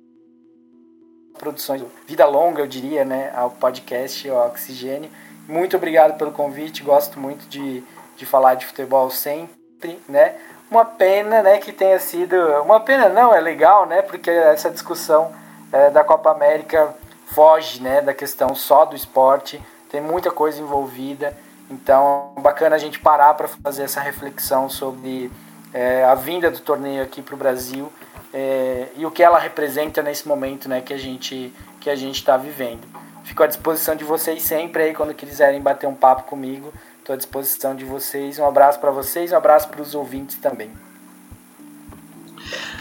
produções 1.37 1.83
Vida 2.07 2.25
Longa, 2.25 2.61
eu 2.61 2.67
diria, 2.67 3.03
né, 3.03 3.31
ao 3.35 3.49
podcast 3.49 4.29
Oxigênio. 4.29 5.09
Muito 5.47 5.75
obrigado 5.75 6.17
pelo 6.17 6.31
convite, 6.31 6.83
gosto 6.83 7.19
muito 7.19 7.45
de, 7.49 7.83
de 8.15 8.25
falar 8.25 8.55
de 8.55 8.65
futebol 8.65 9.09
sempre, 9.09 9.99
né? 10.07 10.35
Uma 10.71 10.85
pena, 10.85 11.43
né, 11.43 11.57
que 11.57 11.71
tenha 11.71 11.99
sido... 11.99 12.35
Uma 12.61 12.79
pena 12.79 13.09
não, 13.09 13.33
é 13.33 13.41
legal, 13.41 13.85
né, 13.85 14.01
porque 14.01 14.29
essa 14.29 14.71
discussão 14.71 15.33
é, 15.71 15.89
da 15.89 16.03
Copa 16.03 16.31
América 16.31 16.95
foge, 17.27 17.81
né, 17.81 18.01
da 18.01 18.13
questão 18.13 18.55
só 18.55 18.85
do 18.85 18.95
esporte, 18.95 19.61
tem 19.89 20.01
muita 20.01 20.31
coisa 20.31 20.61
envolvida, 20.61 21.35
então 21.69 22.33
bacana 22.39 22.75
a 22.75 22.79
gente 22.79 22.99
parar 22.99 23.33
para 23.33 23.47
fazer 23.47 23.83
essa 23.83 23.99
reflexão 23.99 24.69
sobre 24.69 25.31
é, 25.73 26.03
a 26.03 26.15
vinda 26.15 26.51
do 26.51 26.59
torneio 26.59 27.01
aqui 27.01 27.21
para 27.21 27.33
o 27.33 27.37
Brasil 27.37 27.91
é, 28.33 28.87
e 28.95 29.05
o 29.05 29.11
que 29.11 29.23
ela 29.23 29.39
representa 29.39 30.01
nesse 30.01 30.27
momento 30.27 30.69
né, 30.69 30.81
que 30.81 30.93
a 30.93 30.97
gente 30.97 31.51
que 31.79 31.89
a 31.89 31.95
gente 31.95 32.15
está 32.15 32.37
vivendo. 32.37 32.81
Fico 33.25 33.43
à 33.43 33.47
disposição 33.47 33.95
de 33.95 34.05
vocês 34.05 34.41
sempre 34.41 34.83
aí 34.83 34.93
quando 34.93 35.13
quiserem 35.13 35.61
bater 35.61 35.87
um 35.87 35.95
papo 35.95 36.23
comigo. 36.23 36.73
Estou 36.99 37.13
à 37.13 37.17
disposição 37.17 37.75
de 37.75 37.83
vocês. 37.83 38.39
Um 38.39 38.47
abraço 38.47 38.79
para 38.79 38.89
vocês, 38.89 39.33
um 39.33 39.35
abraço 39.35 39.67
para 39.67 39.81
os 39.81 39.93
ouvintes 39.93 40.37
também. 40.37 40.71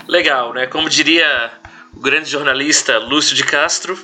Legal, 0.06 0.52
né? 0.52 0.66
Como 0.66 0.88
diria 0.88 1.50
o 1.92 2.00
grande 2.00 2.30
jornalista 2.30 2.98
Lúcio 2.98 3.34
de 3.34 3.44
Castro, 3.44 3.98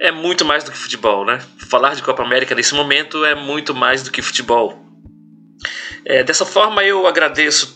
é 0.00 0.12
muito 0.12 0.44
mais 0.44 0.62
do 0.62 0.70
que 0.70 0.78
futebol, 0.78 1.24
né? 1.24 1.40
Falar 1.68 1.96
de 1.96 2.02
Copa 2.02 2.22
América 2.22 2.54
nesse 2.54 2.74
momento 2.74 3.24
é 3.24 3.34
muito 3.34 3.74
mais 3.74 4.04
do 4.04 4.12
que 4.12 4.22
futebol. 4.22 4.84
É, 6.04 6.22
dessa 6.22 6.44
forma, 6.44 6.84
eu 6.84 7.06
agradeço 7.06 7.73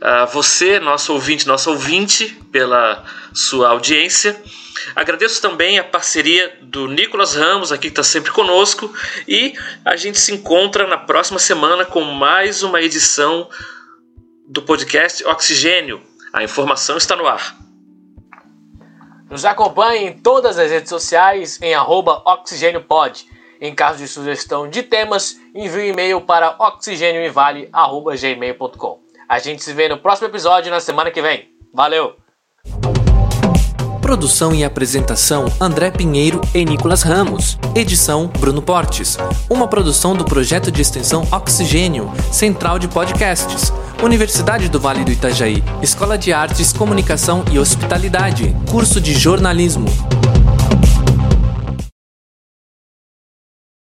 a 0.00 0.24
você, 0.24 0.78
nosso 0.78 1.12
ouvinte, 1.12 1.46
nosso 1.46 1.70
ouvinte, 1.70 2.36
pela 2.50 3.04
sua 3.32 3.70
audiência. 3.70 4.40
Agradeço 4.94 5.42
também 5.42 5.78
a 5.78 5.84
parceria 5.84 6.58
do 6.62 6.86
Nicolas 6.86 7.34
Ramos, 7.34 7.72
aqui 7.72 7.82
que 7.82 7.88
está 7.88 8.02
sempre 8.02 8.30
conosco, 8.30 8.90
e 9.26 9.54
a 9.84 9.96
gente 9.96 10.18
se 10.18 10.32
encontra 10.32 10.86
na 10.86 10.96
próxima 10.96 11.38
semana 11.38 11.84
com 11.84 12.00
mais 12.02 12.62
uma 12.62 12.80
edição 12.80 13.50
do 14.46 14.62
podcast 14.62 15.22
Oxigênio. 15.24 16.00
A 16.32 16.44
informação 16.44 16.96
está 16.96 17.16
no 17.16 17.26
ar. 17.26 17.56
Nos 19.28 19.44
acompanhe 19.44 20.06
em 20.06 20.16
todas 20.18 20.58
as 20.58 20.70
redes 20.70 20.88
sociais 20.88 21.60
em 21.60 21.76
oxigêniopod. 21.76 23.26
Em 23.60 23.74
caso 23.74 23.98
de 23.98 24.06
sugestão 24.06 24.70
de 24.70 24.84
temas, 24.84 25.36
envie 25.54 25.80
um 25.80 25.86
e-mail 25.86 26.20
para 26.20 26.54
oxigênioinvale.gmail.com. 26.58 29.07
A 29.28 29.38
gente 29.38 29.62
se 29.62 29.74
vê 29.74 29.90
no 29.90 29.98
próximo 29.98 30.26
episódio 30.26 30.70
na 30.70 30.80
semana 30.80 31.10
que 31.10 31.20
vem. 31.20 31.50
Valeu! 31.74 32.16
Produção 34.00 34.54
e 34.54 34.64
apresentação 34.64 35.44
André 35.60 35.90
Pinheiro 35.90 36.40
e 36.54 36.64
Nicolas 36.64 37.02
Ramos. 37.02 37.58
Edição 37.74 38.26
Bruno 38.26 38.62
Portes. 38.62 39.18
Uma 39.50 39.68
produção 39.68 40.16
do 40.16 40.24
projeto 40.24 40.72
de 40.72 40.80
extensão 40.80 41.28
Oxigênio, 41.30 42.10
Central 42.32 42.78
de 42.78 42.88
Podcasts. 42.88 43.70
Universidade 44.02 44.70
do 44.70 44.80
Vale 44.80 45.04
do 45.04 45.12
Itajaí. 45.12 45.62
Escola 45.82 46.16
de 46.16 46.32
Artes, 46.32 46.72
Comunicação 46.72 47.44
e 47.52 47.58
Hospitalidade. 47.58 48.56
Curso 48.70 48.98
de 48.98 49.12
Jornalismo. 49.12 49.88